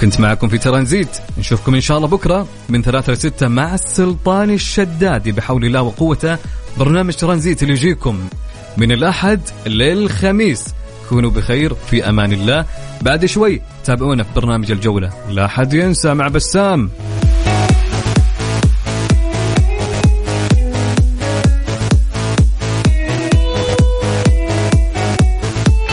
كنت 0.00 0.20
معكم 0.20 0.48
في 0.48 0.58
ترانزيت. 0.58 1.18
نشوفكم 1.38 1.74
إن 1.74 1.80
شاء 1.80 1.96
الله 1.96 2.08
بكرة 2.08 2.48
من 2.68 2.82
ثلاثة 2.82 3.12
لستة 3.12 3.48
مع 3.48 3.74
السلطان 3.74 4.50
الشدادي. 4.50 5.32
بحول 5.32 5.64
الله 5.64 5.82
وقوته 5.82 6.38
برنامج 6.78 7.14
ترانزيت 7.14 7.62
اللي 7.62 7.74
يجيكم 7.74 8.28
من 8.76 8.92
الأحد 8.92 9.40
للخميس. 9.66 10.64
كونوا 11.08 11.30
بخير 11.30 11.74
في 11.74 12.08
أمان 12.08 12.32
الله. 12.32 12.64
بعد 13.02 13.24
شوي 13.24 13.60
تابعونا 13.84 14.22
في 14.22 14.28
برنامج 14.36 14.70
الجولة. 14.70 15.12
لا 15.30 15.46
حد 15.46 15.74
ينسى 15.74 16.14
مع 16.14 16.28
بسام. 16.28 16.90